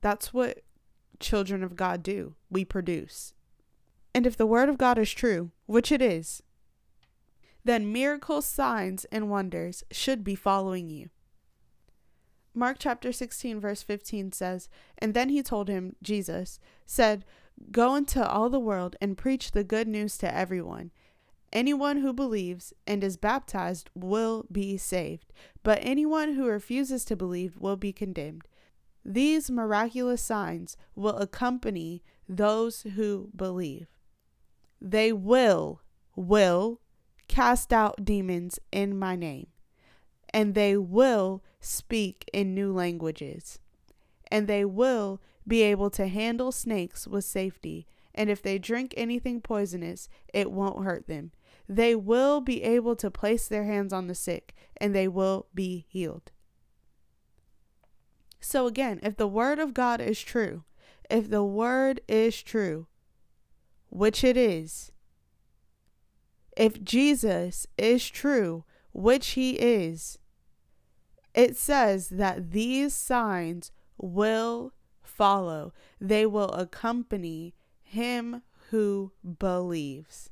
That's 0.00 0.32
what 0.32 0.60
children 1.20 1.62
of 1.62 1.76
God 1.76 2.02
do. 2.02 2.34
We 2.50 2.64
produce. 2.64 3.34
And 4.14 4.26
if 4.26 4.36
the 4.36 4.46
word 4.46 4.68
of 4.68 4.78
God 4.78 4.98
is 4.98 5.10
true, 5.10 5.50
which 5.66 5.92
it 5.92 6.02
is, 6.02 6.42
then 7.64 7.92
miracles, 7.92 8.46
signs, 8.46 9.04
and 9.06 9.30
wonders 9.30 9.84
should 9.90 10.24
be 10.24 10.34
following 10.34 10.88
you. 10.88 11.10
Mark 12.54 12.78
chapter 12.78 13.12
16, 13.12 13.60
verse 13.60 13.82
15 13.82 14.32
says, 14.32 14.68
And 14.98 15.14
then 15.14 15.28
he 15.28 15.42
told 15.42 15.68
him, 15.68 15.94
Jesus 16.02 16.58
said, 16.86 17.24
Go 17.70 17.94
into 17.94 18.26
all 18.26 18.48
the 18.48 18.58
world 18.58 18.96
and 19.00 19.18
preach 19.18 19.50
the 19.50 19.64
good 19.64 19.86
news 19.86 20.16
to 20.18 20.34
everyone. 20.34 20.90
Anyone 21.52 21.98
who 21.98 22.12
believes 22.12 22.74
and 22.86 23.02
is 23.02 23.16
baptized 23.16 23.88
will 23.94 24.44
be 24.52 24.76
saved, 24.76 25.32
but 25.62 25.78
anyone 25.80 26.34
who 26.34 26.46
refuses 26.46 27.04
to 27.06 27.16
believe 27.16 27.58
will 27.58 27.76
be 27.76 27.92
condemned. 27.92 28.46
These 29.04 29.50
miraculous 29.50 30.20
signs 30.20 30.76
will 30.94 31.16
accompany 31.16 32.02
those 32.28 32.82
who 32.82 33.30
believe. 33.34 33.86
They 34.80 35.12
will, 35.12 35.80
will 36.14 36.80
cast 37.28 37.72
out 37.72 38.04
demons 38.04 38.58
in 38.70 38.98
my 38.98 39.16
name, 39.16 39.46
and 40.34 40.54
they 40.54 40.76
will 40.76 41.42
speak 41.60 42.28
in 42.32 42.54
new 42.54 42.72
languages, 42.72 43.58
and 44.30 44.46
they 44.46 44.66
will 44.66 45.22
be 45.46 45.62
able 45.62 45.88
to 45.90 46.08
handle 46.08 46.52
snakes 46.52 47.08
with 47.08 47.24
safety. 47.24 47.86
And 48.14 48.28
if 48.28 48.42
they 48.42 48.58
drink 48.58 48.92
anything 48.96 49.40
poisonous, 49.40 50.08
it 50.34 50.52
won't 50.52 50.84
hurt 50.84 51.06
them. 51.06 51.32
They 51.68 51.94
will 51.94 52.40
be 52.40 52.62
able 52.62 52.96
to 52.96 53.10
place 53.10 53.46
their 53.46 53.64
hands 53.64 53.92
on 53.92 54.06
the 54.06 54.14
sick, 54.14 54.54
and 54.78 54.94
they 54.94 55.08
will 55.08 55.46
be 55.54 55.86
healed. 55.88 56.30
So, 58.40 58.66
again, 58.66 59.00
if 59.02 59.16
the 59.16 59.26
word 59.26 59.58
of 59.58 59.74
God 59.74 60.00
is 60.00 60.20
true, 60.20 60.64
if 61.10 61.28
the 61.28 61.44
word 61.44 62.00
is 62.08 62.42
true, 62.42 62.86
which 63.90 64.22
it 64.24 64.36
is, 64.36 64.92
if 66.56 66.82
Jesus 66.82 67.66
is 67.76 68.08
true, 68.08 68.64
which 68.92 69.28
he 69.30 69.52
is, 69.52 70.18
it 71.34 71.56
says 71.56 72.08
that 72.08 72.52
these 72.52 72.94
signs 72.94 73.70
will 73.96 74.72
follow, 75.02 75.72
they 76.00 76.26
will 76.26 76.50
accompany 76.50 77.54
him 77.82 78.42
who 78.70 79.12
believes. 79.38 80.30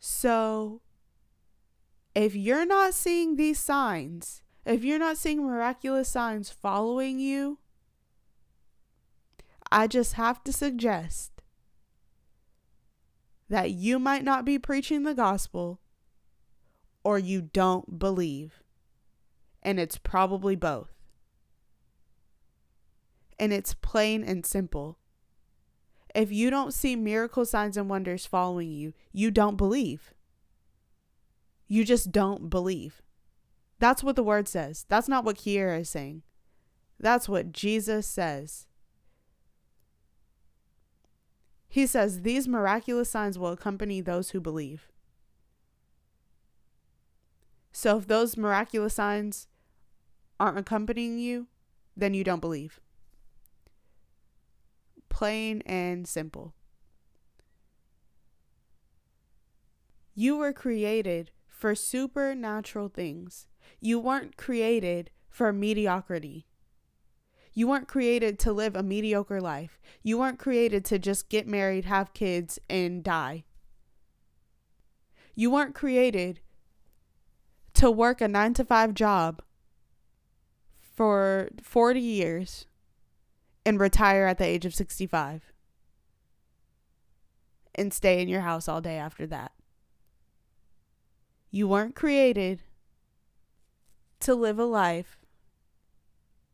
So, 0.00 0.80
if 2.14 2.34
you're 2.34 2.64
not 2.64 2.94
seeing 2.94 3.36
these 3.36 3.60
signs, 3.60 4.42
if 4.64 4.82
you're 4.82 4.98
not 4.98 5.18
seeing 5.18 5.44
miraculous 5.44 6.08
signs 6.08 6.50
following 6.50 7.20
you, 7.20 7.58
I 9.70 9.86
just 9.86 10.14
have 10.14 10.42
to 10.44 10.54
suggest 10.54 11.42
that 13.50 13.72
you 13.72 13.98
might 13.98 14.24
not 14.24 14.46
be 14.46 14.58
preaching 14.58 15.02
the 15.02 15.14
gospel 15.14 15.80
or 17.04 17.18
you 17.18 17.42
don't 17.42 17.98
believe. 17.98 18.62
And 19.62 19.78
it's 19.78 19.98
probably 19.98 20.56
both. 20.56 20.94
And 23.38 23.52
it's 23.52 23.74
plain 23.74 24.24
and 24.24 24.46
simple. 24.46 24.99
If 26.14 26.32
you 26.32 26.50
don't 26.50 26.74
see 26.74 26.96
miracle 26.96 27.44
signs 27.44 27.76
and 27.76 27.88
wonders 27.88 28.26
following 28.26 28.70
you, 28.70 28.92
you 29.12 29.30
don't 29.30 29.56
believe. 29.56 30.12
You 31.68 31.84
just 31.84 32.10
don't 32.10 32.50
believe. 32.50 33.02
That's 33.78 34.02
what 34.02 34.16
the 34.16 34.22
word 34.22 34.48
says. 34.48 34.84
That's 34.88 35.08
not 35.08 35.24
what 35.24 35.36
Kiera 35.36 35.80
is 35.80 35.88
saying. 35.88 36.22
That's 36.98 37.28
what 37.28 37.52
Jesus 37.52 38.06
says. 38.06 38.66
He 41.68 41.86
says, 41.86 42.22
These 42.22 42.48
miraculous 42.48 43.08
signs 43.08 43.38
will 43.38 43.52
accompany 43.52 44.00
those 44.00 44.30
who 44.30 44.40
believe. 44.40 44.90
So 47.72 47.98
if 47.98 48.08
those 48.08 48.36
miraculous 48.36 48.94
signs 48.94 49.46
aren't 50.38 50.58
accompanying 50.58 51.18
you, 51.18 51.46
then 51.96 52.14
you 52.14 52.24
don't 52.24 52.40
believe. 52.40 52.80
Plain 55.20 55.62
and 55.66 56.08
simple. 56.08 56.54
You 60.14 60.38
were 60.38 60.54
created 60.54 61.30
for 61.46 61.74
supernatural 61.74 62.88
things. 62.88 63.46
You 63.82 63.98
weren't 63.98 64.38
created 64.38 65.10
for 65.28 65.52
mediocrity. 65.52 66.46
You 67.52 67.68
weren't 67.68 67.86
created 67.86 68.38
to 68.38 68.52
live 68.54 68.74
a 68.74 68.82
mediocre 68.82 69.42
life. 69.42 69.78
You 70.02 70.16
weren't 70.16 70.38
created 70.38 70.86
to 70.86 70.98
just 70.98 71.28
get 71.28 71.46
married, 71.46 71.84
have 71.84 72.14
kids, 72.14 72.58
and 72.70 73.04
die. 73.04 73.44
You 75.34 75.50
weren't 75.50 75.74
created 75.74 76.40
to 77.74 77.90
work 77.90 78.22
a 78.22 78.28
nine 78.28 78.54
to 78.54 78.64
five 78.64 78.94
job 78.94 79.42
for 80.78 81.50
40 81.62 82.00
years 82.00 82.64
and 83.64 83.78
retire 83.80 84.26
at 84.26 84.38
the 84.38 84.44
age 84.46 84.64
of 84.66 84.74
65 84.74 85.52
and 87.74 87.92
stay 87.94 88.20
in 88.20 88.28
your 88.28 88.40
house 88.40 88.68
all 88.68 88.80
day 88.80 88.96
after 88.96 89.26
that. 89.26 89.52
You 91.50 91.68
weren't 91.68 91.94
created 91.94 92.62
to 94.20 94.34
live 94.34 94.58
a 94.58 94.64
life 94.64 95.18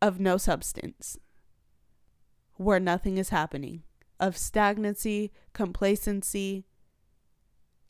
of 0.01 0.21
no 0.21 0.37
substance. 0.37 1.19
where 2.59 2.81
nothing 2.81 3.19
is 3.19 3.29
happening, 3.29 3.83
of 4.19 4.35
stagnancy, 4.37 5.31
complacency. 5.53 6.65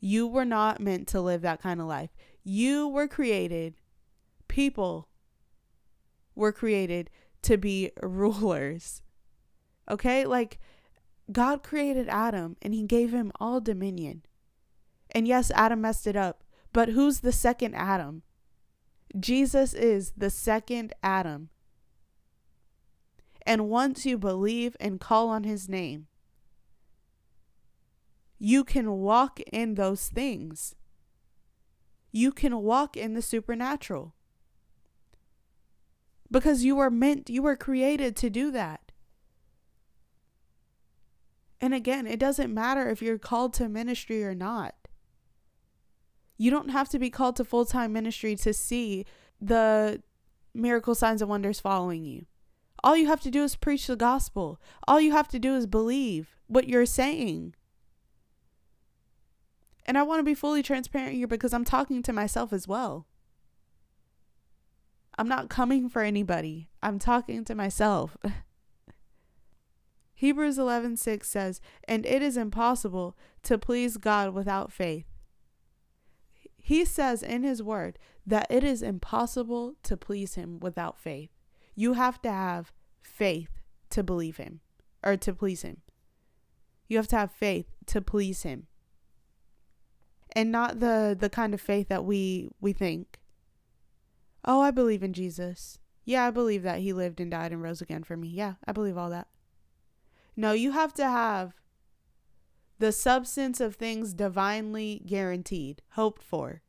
You 0.00 0.26
were 0.26 0.44
not 0.44 0.81
meant 0.81 1.07
to 1.09 1.20
live 1.20 1.42
that 1.42 1.62
kind 1.62 1.81
of 1.81 1.87
life. 1.87 2.11
You 2.42 2.88
were 2.88 3.07
created, 3.07 3.74
people 4.48 5.09
were 6.35 6.50
created 6.52 7.11
to 7.42 7.57
be 7.57 7.92
rulers. 8.02 9.02
Okay? 9.88 10.25
Like, 10.25 10.59
God 11.31 11.62
created 11.62 12.09
Adam 12.09 12.57
and 12.62 12.72
he 12.75 12.83
gave 12.83 13.12
him 13.12 13.33
all 13.40 13.61
dominion. 13.61 14.22
And 15.12 15.27
yes, 15.27 15.51
Adam 15.53 15.81
messed 15.81 16.07
it 16.07 16.16
up, 16.16 16.44
but 16.72 16.90
who's 16.90 17.20
the 17.20 17.33
second 17.33 17.75
Adam? 17.75 18.22
Jesus 19.18 19.72
is 19.72 20.12
the 20.16 20.31
second 20.31 20.92
Adam. 21.03 21.49
And 23.46 23.68
once 23.68 24.05
you 24.05 24.18
believe 24.18 24.77
and 24.81 25.01
call 25.01 25.29
on 25.29 25.44
his 25.44 25.68
name, 25.68 26.09
you 28.38 28.64
can 28.64 28.90
walk 28.99 29.40
in 29.40 29.75
those 29.75 30.09
things. 30.09 30.75
You 32.12 32.33
can 32.33 32.59
walk 32.59 32.96
in 32.96 33.14
the 33.14 33.22
supernatural. 33.22 34.14
Because 36.31 36.64
you 36.64 36.77
were 36.77 36.90
meant, 36.90 37.31
you 37.31 37.42
were 37.42 37.57
created 37.57 38.16
to 38.16 38.29
do 38.29 38.51
that. 38.51 38.86
And 41.61 41.75
again, 41.75 42.07
it 42.07 42.19
doesn't 42.19 42.53
matter 42.53 42.88
if 42.90 43.01
you're 43.01 43.19
called 43.19 43.55
to 43.55 43.69
ministry 43.69 44.23
or 44.23 44.35
not. 44.35 44.75
You 46.37 46.51
don't 46.51 46.69
have 46.69 46.88
to 46.90 46.99
be 46.99 47.11
called 47.11 47.37
to 47.37 47.45
full 47.45 47.64
time 47.64 47.92
ministry 47.92 48.37
to 48.37 48.53
see 48.53 49.07
the 49.40 50.03
miracle 50.55 50.95
signs 50.95 51.23
and 51.23 51.31
wonders 51.31 51.61
following 51.61 52.05
you. 52.05 52.27
All 52.85 52.97
you 52.97 53.07
have 53.07 53.21
to 53.23 53.31
do 53.31 53.42
is 53.42 53.57
preach 53.57 53.87
the 53.87 53.97
gospel. 53.97 54.61
All 54.87 55.01
you 55.01 55.12
have 55.12 55.29
to 55.29 55.38
do 55.38 55.55
is 55.55 55.66
believe 55.66 56.37
what 56.47 56.69
you're 56.69 56.87
saying. 56.87 57.55
And 59.87 59.97
I 59.97 60.03
want 60.03 60.19
to 60.19 60.25
be 60.25 60.35
fully 60.35 60.62
transparent 60.62 61.14
here 61.14 61.27
because 61.27 61.55
I'm 61.55 61.64
talking 61.64 62.03
to 62.03 62.12
myself 62.12 62.53
as 62.53 62.69
well. 62.69 63.07
I'm 65.19 65.29
not 65.29 65.49
coming 65.49 65.88
for 65.88 66.03
anybody. 66.03 66.69
I'm 66.83 66.99
talking 66.99 67.45
to 67.45 67.55
myself. 67.55 68.16
Hebrews 70.16 70.59
11:6 70.59 71.29
says, 71.29 71.61
"And 71.85 72.07
it 72.07 72.22
is 72.22 72.38
impossible 72.38 73.16
to 73.42 73.59
please 73.59 73.98
God 73.98 74.33
without 74.33 74.72
faith." 74.72 75.07
He 76.57 76.87
says 76.87 77.22
in 77.22 77.42
his 77.42 77.62
word 77.62 77.98
that 78.26 78.46
it 78.50 78.64
is 78.64 78.83
impossible 78.83 79.76
to 79.83 79.96
please 79.96 80.35
him 80.35 80.59
without 80.59 80.98
faith. 80.98 81.31
You 81.74 81.92
have 81.92 82.20
to 82.22 82.31
have 82.31 82.72
faith 83.02 83.61
to 83.90 84.02
believe 84.02 84.38
him 84.38 84.62
or 85.05 85.18
to 85.18 85.35
please 85.35 85.62
him. 85.62 85.83
You 86.88 86.96
have 86.96 87.09
to 87.09 87.16
have 87.16 87.31
faith 87.31 87.66
to 87.85 88.00
please 88.00 88.42
him. 88.42 88.68
And 90.33 90.50
not 90.50 90.81
the 90.81 91.14
the 91.18 91.31
kind 91.31 91.52
of 91.52 91.61
faith 91.61 91.88
that 91.88 92.07
we 92.07 92.48
we 92.59 92.72
think. 92.72 93.20
Oh, 94.46 94.62
I 94.62 94.70
believe 94.70 95.02
in 95.02 95.12
Jesus. 95.12 95.79
Yeah, 96.05 96.24
I 96.24 96.31
believe 96.31 96.62
that 96.62 96.81
he 96.81 96.94
lived 96.94 97.20
and 97.20 97.31
died 97.31 97.52
and 97.52 97.62
rose 97.62 97.83
again 97.83 98.02
for 98.02 98.16
me. 98.16 98.29
Yeah, 98.29 98.55
I 98.66 98.72
believe 98.72 98.96
all 98.96 99.11
that. 99.11 99.29
No, 100.37 100.53
you 100.53 100.72
have 100.72 100.92
to 100.94 101.05
have 101.05 101.55
the 102.79 102.92
substance 102.92 103.61
of 103.61 103.75
things 103.75 104.12
divinely 104.12 105.03
guaranteed, 105.07 105.81
hoped 105.92 106.22
for. 106.22 106.62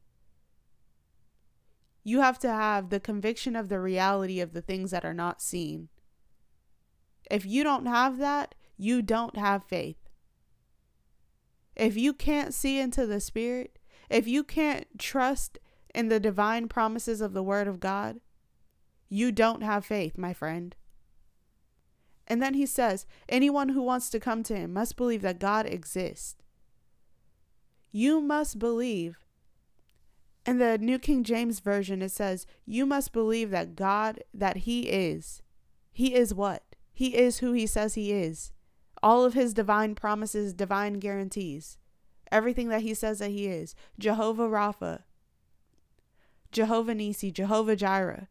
You 2.03 2.21
have 2.21 2.39
to 2.39 2.49
have 2.49 2.89
the 2.89 3.01
conviction 3.01 3.55
of 3.57 3.67
the 3.67 3.81
reality 3.81 4.39
of 4.39 4.53
the 4.53 4.61
things 4.61 4.91
that 4.91 5.03
are 5.03 5.13
not 5.13 5.41
seen. 5.41 5.89
If 7.29 7.45
you 7.45 7.65
don't 7.65 7.85
have 7.85 8.17
that, 8.19 8.55
you 8.77 9.01
don't 9.01 9.35
have 9.35 9.65
faith. 9.65 9.97
If 11.75 11.97
you 11.97 12.13
can't 12.13 12.53
see 12.53 12.79
into 12.79 13.05
the 13.05 13.19
Spirit, 13.19 13.77
if 14.09 14.25
you 14.25 14.45
can't 14.45 14.97
trust 14.97 15.59
in 15.93 16.07
the 16.07 16.19
divine 16.19 16.69
promises 16.69 17.19
of 17.19 17.33
the 17.33 17.43
Word 17.43 17.67
of 17.67 17.81
God, 17.81 18.21
you 19.09 19.33
don't 19.33 19.61
have 19.61 19.85
faith, 19.85 20.17
my 20.17 20.33
friend. 20.33 20.75
And 22.27 22.41
then 22.41 22.53
he 22.53 22.65
says, 22.65 23.05
anyone 23.29 23.69
who 23.69 23.81
wants 23.81 24.09
to 24.09 24.19
come 24.19 24.43
to 24.43 24.55
him 24.55 24.73
must 24.73 24.97
believe 24.97 25.21
that 25.21 25.39
God 25.39 25.65
exists. 25.65 26.35
You 27.91 28.19
must 28.21 28.59
believe. 28.59 29.17
In 30.45 30.59
the 30.59 30.77
New 30.77 30.99
King 30.99 31.23
James 31.23 31.59
Version, 31.59 32.01
it 32.01 32.11
says, 32.11 32.45
You 32.65 32.85
must 32.85 33.11
believe 33.11 33.49
that 33.49 33.75
God, 33.75 34.23
that 34.33 34.57
He 34.57 34.83
is. 34.83 35.41
He 35.91 36.13
is 36.13 36.33
what? 36.33 36.63
He 36.93 37.17
is 37.17 37.39
who 37.39 37.53
He 37.53 37.65
says 37.67 37.95
He 37.95 38.13
is. 38.13 38.51
All 39.03 39.25
of 39.25 39.33
His 39.33 39.53
divine 39.53 39.95
promises, 39.95 40.53
divine 40.53 40.99
guarantees. 40.99 41.77
Everything 42.31 42.69
that 42.69 42.81
He 42.81 42.93
says 42.93 43.19
that 43.19 43.31
He 43.31 43.47
is. 43.47 43.75
Jehovah 43.99 44.47
Rapha, 44.47 45.03
Jehovah 46.51 46.95
Nisi, 46.95 47.31
Jehovah 47.31 47.75
Jireh. 47.75 48.29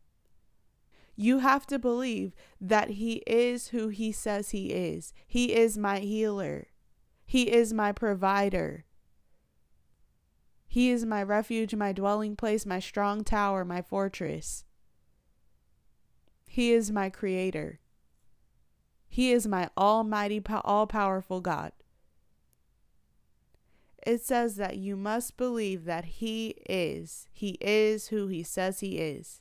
You 1.17 1.39
have 1.39 1.67
to 1.69 1.79
believe 1.79 2.35
that 2.61 2.91
He 2.91 3.23
is 3.27 3.69
who 3.69 3.89
He 3.89 4.13
says 4.13 4.51
He 4.51 4.73
is. 4.73 5.13
He 5.27 5.55
is 5.55 5.79
my 5.79 6.01
healer, 6.01 6.69
He 7.25 7.51
is 7.51 7.73
my 7.73 7.91
provider. 7.93 8.85
He 10.69 10.91
is 10.91 11.07
my 11.07 11.23
refuge, 11.23 11.75
my 11.75 11.93
dwelling 11.93 12.37
place, 12.37 12.67
my 12.67 12.81
strong 12.81 13.25
tower, 13.25 13.65
my 13.65 13.81
fortress. 13.81 14.65
He 16.47 16.73
is 16.73 16.91
my 16.91 17.09
creator. 17.09 17.81
He 19.09 19.33
is 19.33 19.47
my 19.47 19.71
almighty, 19.79 20.43
all 20.65 20.87
powerful 20.87 21.41
God. 21.41 21.73
It 24.07 24.21
says 24.21 24.57
that 24.57 24.77
you 24.77 24.97
must 24.97 25.37
believe 25.37 25.85
that 25.87 26.05
He 26.05 26.57
is. 26.69 27.27
He 27.33 27.57
is 27.61 28.09
who 28.09 28.27
He 28.27 28.43
says 28.43 28.81
He 28.81 28.99
is. 28.99 29.41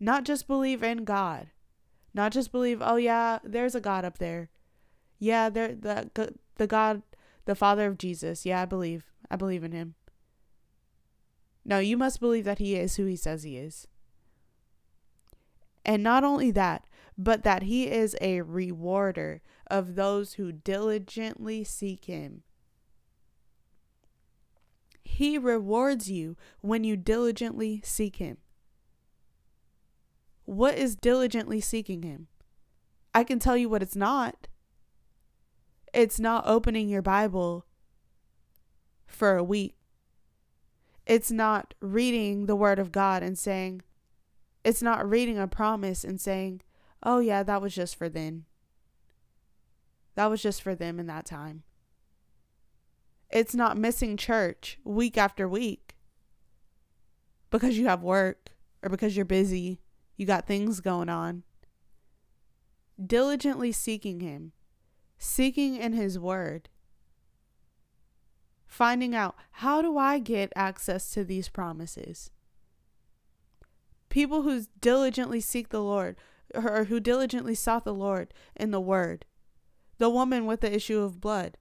Not 0.00 0.24
just 0.24 0.48
believe 0.48 0.82
in 0.82 1.04
God. 1.04 1.48
Not 2.14 2.32
just 2.32 2.50
believe, 2.50 2.82
oh 2.82 2.96
yeah, 2.96 3.38
there's 3.44 3.74
a 3.74 3.80
God 3.80 4.04
up 4.04 4.18
there. 4.18 4.48
Yeah, 5.18 5.50
there 5.50 5.74
the 5.74 6.34
the 6.56 6.66
God, 6.66 7.02
the 7.44 7.54
Father 7.54 7.86
of 7.86 7.98
Jesus. 7.98 8.44
Yeah, 8.46 8.62
I 8.62 8.64
believe. 8.64 9.04
I 9.30 9.36
believe 9.36 9.62
in 9.62 9.72
him. 9.72 9.94
No, 11.64 11.78
you 11.78 11.96
must 11.96 12.18
believe 12.18 12.44
that 12.46 12.58
he 12.58 12.74
is 12.74 12.96
who 12.96 13.04
he 13.04 13.16
says 13.16 13.42
he 13.42 13.56
is. 13.56 13.86
And 15.84 16.02
not 16.02 16.24
only 16.24 16.50
that, 16.50 16.86
but 17.16 17.44
that 17.44 17.64
he 17.64 17.88
is 17.88 18.16
a 18.20 18.40
rewarder 18.40 19.42
of 19.70 19.94
those 19.94 20.34
who 20.34 20.52
diligently 20.52 21.62
seek 21.64 22.06
him. 22.06 22.42
He 25.04 25.38
rewards 25.38 26.10
you 26.10 26.36
when 26.60 26.82
you 26.82 26.96
diligently 26.96 27.82
seek 27.84 28.16
him. 28.16 28.38
What 30.50 30.76
is 30.76 30.96
diligently 30.96 31.60
seeking 31.60 32.02
Him? 32.02 32.26
I 33.14 33.22
can 33.22 33.38
tell 33.38 33.56
you 33.56 33.68
what 33.68 33.84
it's 33.84 33.94
not. 33.94 34.48
It's 35.94 36.18
not 36.18 36.42
opening 36.44 36.88
your 36.88 37.02
Bible 37.02 37.66
for 39.06 39.36
a 39.36 39.44
week. 39.44 39.76
It's 41.06 41.30
not 41.30 41.74
reading 41.80 42.46
the 42.46 42.56
Word 42.56 42.80
of 42.80 42.90
God 42.90 43.22
and 43.22 43.38
saying, 43.38 43.82
it's 44.64 44.82
not 44.82 45.08
reading 45.08 45.38
a 45.38 45.46
promise 45.46 46.02
and 46.02 46.20
saying, 46.20 46.62
oh, 47.04 47.20
yeah, 47.20 47.44
that 47.44 47.62
was 47.62 47.72
just 47.72 47.94
for 47.94 48.08
then. 48.08 48.44
That 50.16 50.30
was 50.30 50.42
just 50.42 50.62
for 50.62 50.74
them 50.74 50.98
in 50.98 51.06
that 51.06 51.26
time. 51.26 51.62
It's 53.30 53.54
not 53.54 53.78
missing 53.78 54.16
church 54.16 54.80
week 54.82 55.16
after 55.16 55.48
week 55.48 55.94
because 57.50 57.78
you 57.78 57.86
have 57.86 58.02
work 58.02 58.50
or 58.82 58.88
because 58.88 59.14
you're 59.14 59.24
busy 59.24 59.78
you 60.20 60.26
got 60.26 60.46
things 60.46 60.80
going 60.80 61.08
on. 61.08 61.44
Diligently 63.02 63.72
seeking 63.72 64.20
Him, 64.20 64.52
seeking 65.16 65.76
in 65.76 65.94
His 65.94 66.18
Word, 66.18 66.68
finding 68.66 69.14
out 69.14 69.34
how 69.50 69.80
do 69.80 69.96
I 69.96 70.18
get 70.18 70.52
access 70.54 71.10
to 71.12 71.24
these 71.24 71.48
promises? 71.48 72.30
People 74.10 74.42
who 74.42 74.66
diligently 74.78 75.40
seek 75.40 75.70
the 75.70 75.82
Lord, 75.82 76.16
or 76.54 76.84
who 76.84 77.00
diligently 77.00 77.54
sought 77.54 77.86
the 77.86 77.94
Lord 77.94 78.34
in 78.54 78.72
the 78.72 78.78
Word. 78.78 79.24
The 79.96 80.10
woman 80.10 80.44
with 80.44 80.60
the 80.60 80.74
issue 80.74 81.00
of 81.00 81.22
blood. 81.22 81.56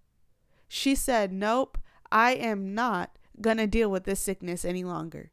She 0.67 0.95
said, 0.95 1.31
Nope, 1.31 1.77
I 2.11 2.33
am 2.33 2.75
not 2.75 3.17
going 3.39 3.55
to 3.55 3.67
deal 3.67 3.89
with 3.89 4.03
this 4.03 4.19
sickness 4.19 4.65
any 4.65 4.83
longer. 4.83 5.31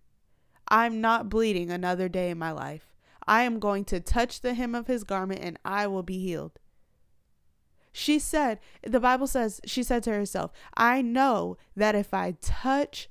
I'm 0.69 1.01
not 1.01 1.29
bleeding 1.29 1.73
another 1.73 2.09
day 2.09 2.31
in 2.31 2.39
my 2.39 2.53
life. 2.53 2.93
I 3.27 3.43
am 3.43 3.59
going 3.59 3.85
to 3.87 4.01
touch 4.01 4.41
the 4.41 4.55
hem 4.55 4.75
of 4.75 4.87
his 4.87 5.05
garment 5.05 5.41
and 5.43 5.59
I 5.65 5.87
will 5.87 6.03
be 6.03 6.19
healed. 6.19 6.59
She 7.93 8.19
said, 8.19 8.61
the 8.83 9.01
Bible 9.01 9.27
says, 9.27 9.61
she 9.65 9.83
said 9.83 10.03
to 10.03 10.11
herself, 10.11 10.53
I 10.77 11.01
know 11.01 11.57
that 11.75 11.95
if 11.95 12.13
I 12.13 12.37
touch 12.43 13.09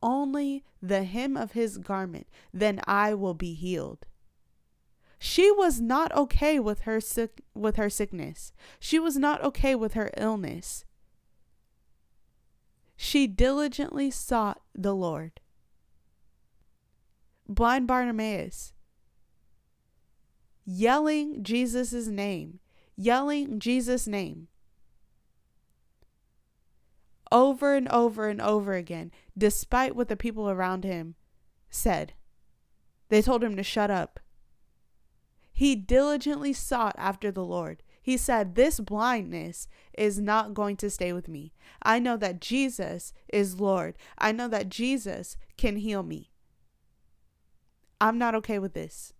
only 0.00 0.64
the 0.80 1.02
hem 1.02 1.36
of 1.36 1.52
his 1.52 1.76
garment, 1.78 2.28
then 2.54 2.80
I 2.86 3.14
will 3.14 3.34
be 3.34 3.54
healed. 3.54 4.06
She 5.18 5.50
was 5.50 5.80
not 5.80 6.14
okay 6.14 6.60
with 6.60 6.82
her 6.82 7.00
sick 7.00 7.42
with 7.52 7.74
her 7.74 7.90
sickness. 7.90 8.52
She 8.78 9.00
was 9.00 9.16
not 9.16 9.42
okay 9.42 9.74
with 9.74 9.94
her 9.94 10.12
illness. 10.16 10.84
She 12.96 13.26
diligently 13.26 14.12
sought 14.12 14.60
the 14.74 14.94
Lord. 14.94 15.40
Blind 17.48 17.88
Bartimaeus 17.88 18.74
yelling 20.70 21.42
Jesus' 21.42 22.08
name, 22.08 22.60
yelling 22.94 23.58
Jesus' 23.58 24.06
name 24.06 24.48
over 27.32 27.74
and 27.74 27.88
over 27.88 28.28
and 28.28 28.40
over 28.40 28.74
again, 28.74 29.10
despite 29.36 29.96
what 29.96 30.08
the 30.08 30.16
people 30.16 30.50
around 30.50 30.84
him 30.84 31.14
said. 31.70 32.12
They 33.08 33.22
told 33.22 33.42
him 33.42 33.56
to 33.56 33.62
shut 33.62 33.90
up. 33.90 34.20
He 35.52 35.74
diligently 35.74 36.52
sought 36.52 36.94
after 36.98 37.30
the 37.30 37.44
Lord. 37.44 37.82
He 38.02 38.16
said, 38.16 38.54
This 38.54 38.78
blindness 38.78 39.68
is 39.96 40.20
not 40.20 40.54
going 40.54 40.76
to 40.76 40.90
stay 40.90 41.12
with 41.12 41.28
me. 41.28 41.52
I 41.82 41.98
know 41.98 42.16
that 42.18 42.40
Jesus 42.40 43.12
is 43.28 43.58
Lord. 43.58 43.96
I 44.18 44.32
know 44.32 44.48
that 44.48 44.68
Jesus 44.68 45.36
can 45.56 45.76
heal 45.76 46.02
me. 46.02 46.30
I'm 48.00 48.18
not 48.18 48.34
okay 48.34 48.58
with 48.58 48.74
this. 48.74 49.14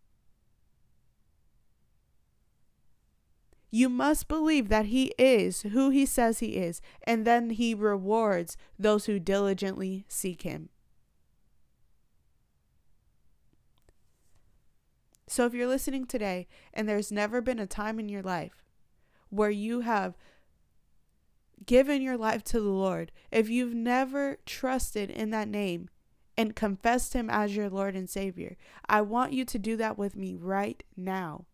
You 3.71 3.89
must 3.89 4.29
believe 4.29 4.69
that 4.69 4.87
He 4.87 5.13
is 5.19 5.63
who 5.63 5.91
He 5.91 6.07
says 6.07 6.39
He 6.39 6.57
is, 6.57 6.81
and 7.05 7.27
then 7.27 7.51
He 7.51 7.75
rewards 7.75 8.57
those 8.79 9.07
who 9.07 9.19
diligently 9.19 10.05
seek 10.09 10.43
Him. 10.43 10.71
So 15.27 15.45
if 15.45 15.53
you're 15.53 15.67
listening 15.67 16.07
today 16.07 16.49
and 16.73 16.89
there's 16.89 17.13
never 17.13 17.43
been 17.43 17.59
a 17.59 17.67
time 17.67 18.01
in 18.01 18.09
your 18.09 18.23
life 18.23 18.65
where 19.29 19.51
you 19.51 19.81
have 19.81 20.17
given 21.67 22.01
your 22.01 22.17
life 22.17 22.43
to 22.45 22.61
the 22.61 22.71
Lord, 22.71 23.13
if 23.31 23.51
you've 23.51 23.75
never 23.75 24.39
trusted 24.47 25.11
in 25.11 25.29
that 25.31 25.49
name 25.49 25.91
and 26.39 26.57
confessed 26.57 27.13
Him 27.13 27.29
as 27.29 27.55
your 27.55 27.69
Lord 27.69 27.95
and 27.95 28.09
Savior, 28.09 28.57
I 28.89 29.03
want 29.03 29.35
you 29.35 29.45
to 29.45 29.59
do 29.59 29.77
that 29.77 29.99
with 29.99 30.17
me 30.17 30.35
right 30.35 30.83
now. 30.97 31.45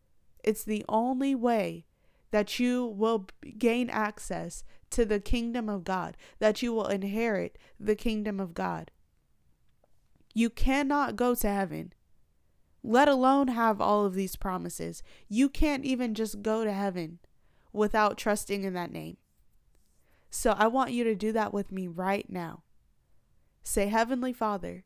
It's 0.45 0.63
the 0.63 0.85
only 0.89 1.35
way 1.35 1.87
that 2.35 2.59
you 2.59 2.85
will 2.85 3.29
gain 3.59 3.89
access 3.89 4.65
to 4.91 5.05
the 5.05 5.21
kingdom 5.21 5.69
of 5.69 5.85
God, 5.85 6.17
that 6.41 6.63
you 6.63 6.73
will 6.73 6.89
inherit 6.89 7.57
the 7.79 7.95
kingdom 7.95 8.41
of 8.41 8.55
God. 8.55 8.91
You 10.35 10.51
cannot 10.51 11.15
go 11.15 11.37
to 11.37 11.49
heaven 11.49 11.93
let 12.83 13.07
alone 13.07 13.47
have 13.47 13.81
all 13.81 14.05
of 14.05 14.15
these 14.15 14.35
promises. 14.35 15.01
You 15.29 15.49
can't 15.49 15.85
even 15.85 16.13
just 16.13 16.43
go 16.43 16.65
to 16.65 16.73
heaven 16.73 17.21
without 17.73 18.19
trusting 18.19 18.65
in 18.65 18.75
that 18.75 18.91
name. 18.91 19.17
So 20.29 20.57
I 20.59 20.67
want 20.67 20.91
you 20.91 21.05
to 21.05 21.15
do 21.15 21.31
that 21.31 21.55
with 21.55 21.71
me 21.71 21.87
right 21.87 22.29
now. 22.29 22.65
Say, 23.63 23.87
Heavenly 23.87 24.33
Father, 24.33 24.83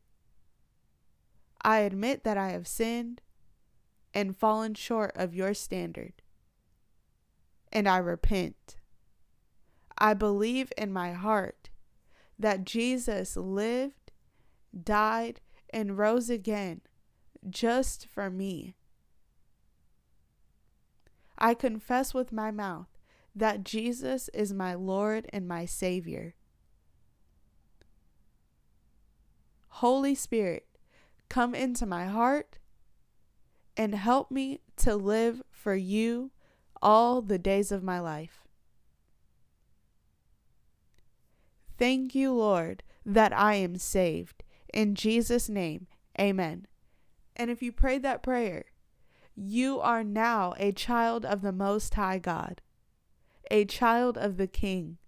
I 1.62 1.78
admit 1.78 2.24
that 2.24 2.36
I 2.36 2.50
have 2.50 2.68
sinned 2.68 3.22
and 4.12 4.36
fallen 4.36 4.74
short 4.74 5.12
of 5.16 5.34
your 5.34 5.54
standard, 5.54 6.12
and 7.72 7.88
I 7.88 7.98
repent. 7.98 8.76
I 9.96 10.14
believe 10.14 10.72
in 10.76 10.92
my 10.92 11.12
heart 11.12 11.70
that 12.38 12.64
Jesus 12.64 13.36
lived, 13.36 14.12
died, 14.84 15.40
and 15.70 15.98
rose 15.98 16.30
again 16.30 16.80
just 17.48 18.06
for 18.06 18.30
me. 18.30 18.74
I 21.38 21.54
confess 21.54 22.14
with 22.14 22.32
my 22.32 22.50
mouth 22.50 22.88
that 23.34 23.64
Jesus 23.64 24.28
is 24.34 24.52
my 24.52 24.74
Lord 24.74 25.28
and 25.32 25.46
my 25.46 25.64
Savior. 25.64 26.34
Holy 29.68 30.14
Spirit, 30.14 30.66
come 31.28 31.54
into 31.54 31.86
my 31.86 32.06
heart 32.06 32.58
and 33.76 33.94
help 33.94 34.30
me 34.30 34.60
to 34.78 34.96
live 34.96 35.42
for 35.52 35.76
you 35.76 36.32
all 36.82 37.22
the 37.22 37.38
days 37.38 37.72
of 37.72 37.82
my 37.82 38.00
life. 38.00 38.44
Thank 41.78 42.14
you, 42.14 42.32
Lord, 42.32 42.82
that 43.06 43.32
I 43.32 43.54
am 43.54 43.76
saved. 43.76 44.42
In 44.74 44.94
Jesus' 44.94 45.48
name, 45.48 45.86
amen. 46.20 46.66
And 47.36 47.50
if 47.50 47.62
you 47.62 47.70
prayed 47.70 48.02
that 48.02 48.22
prayer, 48.22 48.66
you 49.36 49.78
are 49.80 50.02
now 50.02 50.54
a 50.58 50.72
child 50.72 51.24
of 51.24 51.42
the 51.42 51.52
Most 51.52 51.94
High 51.94 52.18
God, 52.18 52.60
a 53.50 53.64
child 53.64 54.18
of 54.18 54.36
the 54.36 54.48
King. 54.48 54.98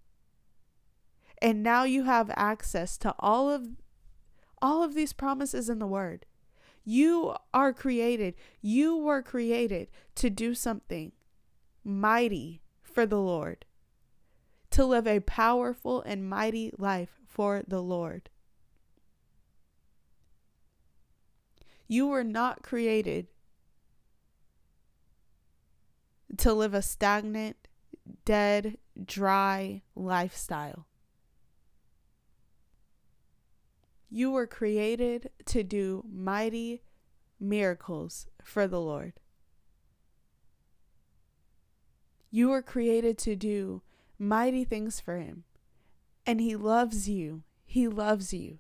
And 1.42 1.62
now 1.62 1.84
you 1.84 2.04
have 2.04 2.30
access 2.36 2.96
to 2.98 3.14
all 3.18 3.50
of 3.50 3.66
all 4.62 4.82
of 4.82 4.94
these 4.94 5.12
promises 5.12 5.68
in 5.68 5.78
the 5.78 5.86
word. 5.86 6.26
You 6.84 7.34
are 7.52 7.72
created. 7.72 8.34
You 8.60 8.96
were 8.96 9.22
created 9.22 9.88
to 10.16 10.30
do 10.30 10.54
something 10.54 11.12
mighty 11.84 12.62
for 12.82 13.06
the 13.06 13.20
Lord, 13.20 13.64
to 14.70 14.84
live 14.84 15.06
a 15.06 15.20
powerful 15.20 16.02
and 16.02 16.28
mighty 16.28 16.72
life 16.76 17.20
for 17.26 17.62
the 17.66 17.82
Lord. 17.82 18.30
You 21.88 22.06
were 22.06 22.24
not 22.24 22.62
created 22.62 23.26
to 26.38 26.52
live 26.52 26.74
a 26.74 26.82
stagnant, 26.82 27.68
dead, 28.24 28.78
dry 29.04 29.82
lifestyle. 29.94 30.86
You 34.08 34.32
were 34.32 34.46
created 34.46 35.30
to 35.46 35.62
do 35.62 36.04
mighty 36.10 36.82
miracles 37.38 38.26
for 38.42 38.66
the 38.66 38.80
Lord. 38.80 39.19
You 42.30 42.48
were 42.48 42.62
created 42.62 43.18
to 43.18 43.36
do 43.36 43.82
mighty 44.18 44.64
things 44.64 45.00
for 45.00 45.16
Him. 45.16 45.44
And 46.26 46.40
He 46.40 46.56
loves 46.56 47.08
you. 47.08 47.42
He 47.64 47.88
loves 47.88 48.32
you 48.32 48.58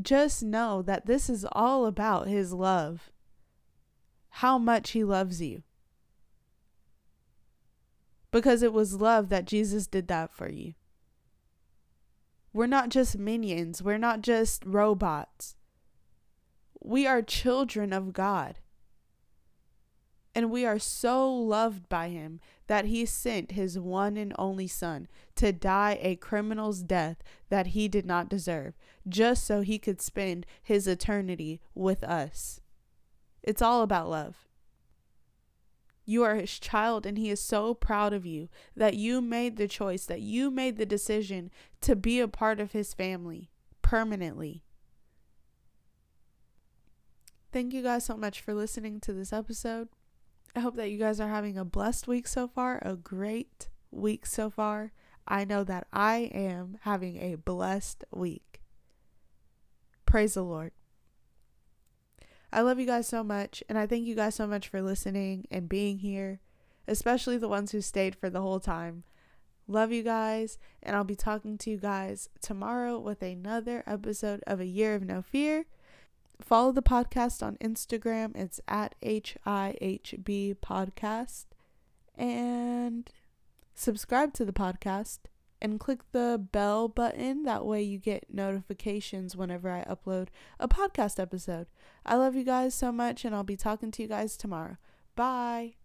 just 0.00 0.42
know 0.42 0.82
that 0.82 1.06
this 1.06 1.30
is 1.30 1.46
all 1.52 1.86
about 1.86 2.28
His 2.28 2.52
love. 2.52 3.10
How 4.28 4.58
much 4.58 4.90
He 4.90 5.04
loves 5.04 5.40
you. 5.40 5.62
Because 8.30 8.62
it 8.62 8.72
was 8.72 9.00
love 9.00 9.30
that 9.30 9.46
Jesus 9.46 9.86
did 9.86 10.08
that 10.08 10.32
for 10.32 10.50
you. 10.50 10.74
We're 12.52 12.66
not 12.66 12.90
just 12.90 13.18
minions, 13.18 13.82
we're 13.82 13.98
not 13.98 14.20
just 14.20 14.64
robots. 14.64 15.56
We 16.82 17.06
are 17.06 17.22
children 17.22 17.92
of 17.92 18.12
God. 18.12 18.58
And 20.36 20.50
we 20.50 20.66
are 20.66 20.78
so 20.78 21.32
loved 21.32 21.88
by 21.88 22.10
him 22.10 22.40
that 22.66 22.84
he 22.84 23.06
sent 23.06 23.52
his 23.52 23.78
one 23.78 24.18
and 24.18 24.34
only 24.38 24.68
Son 24.68 25.08
to 25.36 25.50
die 25.50 25.98
a 26.02 26.16
criminal's 26.16 26.82
death 26.82 27.22
that 27.48 27.68
he 27.68 27.88
did 27.88 28.04
not 28.04 28.28
deserve, 28.28 28.74
just 29.08 29.44
so 29.44 29.62
he 29.62 29.78
could 29.78 30.02
spend 30.02 30.44
his 30.62 30.86
eternity 30.86 31.62
with 31.74 32.04
us. 32.04 32.60
It's 33.42 33.62
all 33.62 33.80
about 33.80 34.10
love. 34.10 34.46
You 36.04 36.22
are 36.22 36.34
his 36.34 36.58
child, 36.58 37.06
and 37.06 37.16
he 37.16 37.30
is 37.30 37.40
so 37.40 37.72
proud 37.72 38.12
of 38.12 38.26
you 38.26 38.50
that 38.76 38.92
you 38.94 39.22
made 39.22 39.56
the 39.56 39.66
choice, 39.66 40.04
that 40.04 40.20
you 40.20 40.50
made 40.50 40.76
the 40.76 40.84
decision 40.84 41.50
to 41.80 41.96
be 41.96 42.20
a 42.20 42.28
part 42.28 42.60
of 42.60 42.72
his 42.72 42.92
family 42.92 43.48
permanently. 43.80 44.64
Thank 47.52 47.72
you 47.72 47.82
guys 47.82 48.04
so 48.04 48.18
much 48.18 48.42
for 48.42 48.52
listening 48.52 49.00
to 49.00 49.14
this 49.14 49.32
episode. 49.32 49.88
I 50.56 50.60
hope 50.60 50.76
that 50.76 50.90
you 50.90 50.96
guys 50.96 51.20
are 51.20 51.28
having 51.28 51.58
a 51.58 51.66
blessed 51.66 52.08
week 52.08 52.26
so 52.26 52.48
far, 52.48 52.78
a 52.80 52.96
great 52.96 53.68
week 53.90 54.24
so 54.24 54.48
far. 54.48 54.90
I 55.28 55.44
know 55.44 55.62
that 55.64 55.86
I 55.92 56.30
am 56.32 56.78
having 56.80 57.18
a 57.18 57.34
blessed 57.34 58.04
week. 58.10 58.62
Praise 60.06 60.32
the 60.32 60.42
Lord. 60.42 60.72
I 62.50 62.62
love 62.62 62.80
you 62.80 62.86
guys 62.86 63.06
so 63.06 63.22
much, 63.22 63.62
and 63.68 63.76
I 63.76 63.86
thank 63.86 64.06
you 64.06 64.14
guys 64.14 64.34
so 64.34 64.46
much 64.46 64.68
for 64.68 64.80
listening 64.80 65.46
and 65.50 65.68
being 65.68 65.98
here, 65.98 66.40
especially 66.88 67.36
the 67.36 67.48
ones 67.48 67.72
who 67.72 67.82
stayed 67.82 68.16
for 68.16 68.30
the 68.30 68.40
whole 68.40 68.60
time. 68.60 69.04
Love 69.68 69.92
you 69.92 70.02
guys, 70.02 70.58
and 70.82 70.96
I'll 70.96 71.04
be 71.04 71.16
talking 71.16 71.58
to 71.58 71.70
you 71.70 71.76
guys 71.76 72.30
tomorrow 72.40 72.98
with 72.98 73.20
another 73.20 73.84
episode 73.86 74.42
of 74.46 74.60
A 74.60 74.66
Year 74.66 74.94
of 74.94 75.02
No 75.02 75.20
Fear. 75.20 75.66
Follow 76.40 76.72
the 76.72 76.82
podcast 76.82 77.42
on 77.42 77.56
Instagram. 77.56 78.36
It's 78.36 78.60
at 78.68 78.94
HIHB 79.02 80.56
Podcast. 80.56 81.46
And 82.14 83.10
subscribe 83.74 84.32
to 84.34 84.44
the 84.44 84.52
podcast 84.52 85.18
and 85.60 85.80
click 85.80 86.00
the 86.12 86.40
bell 86.52 86.88
button. 86.88 87.42
That 87.44 87.64
way 87.64 87.82
you 87.82 87.98
get 87.98 88.32
notifications 88.32 89.36
whenever 89.36 89.70
I 89.70 89.84
upload 89.84 90.28
a 90.60 90.68
podcast 90.68 91.20
episode. 91.20 91.66
I 92.04 92.16
love 92.16 92.34
you 92.34 92.44
guys 92.44 92.74
so 92.74 92.92
much, 92.92 93.24
and 93.24 93.34
I'll 93.34 93.42
be 93.42 93.56
talking 93.56 93.90
to 93.92 94.02
you 94.02 94.08
guys 94.08 94.36
tomorrow. 94.36 94.76
Bye. 95.14 95.76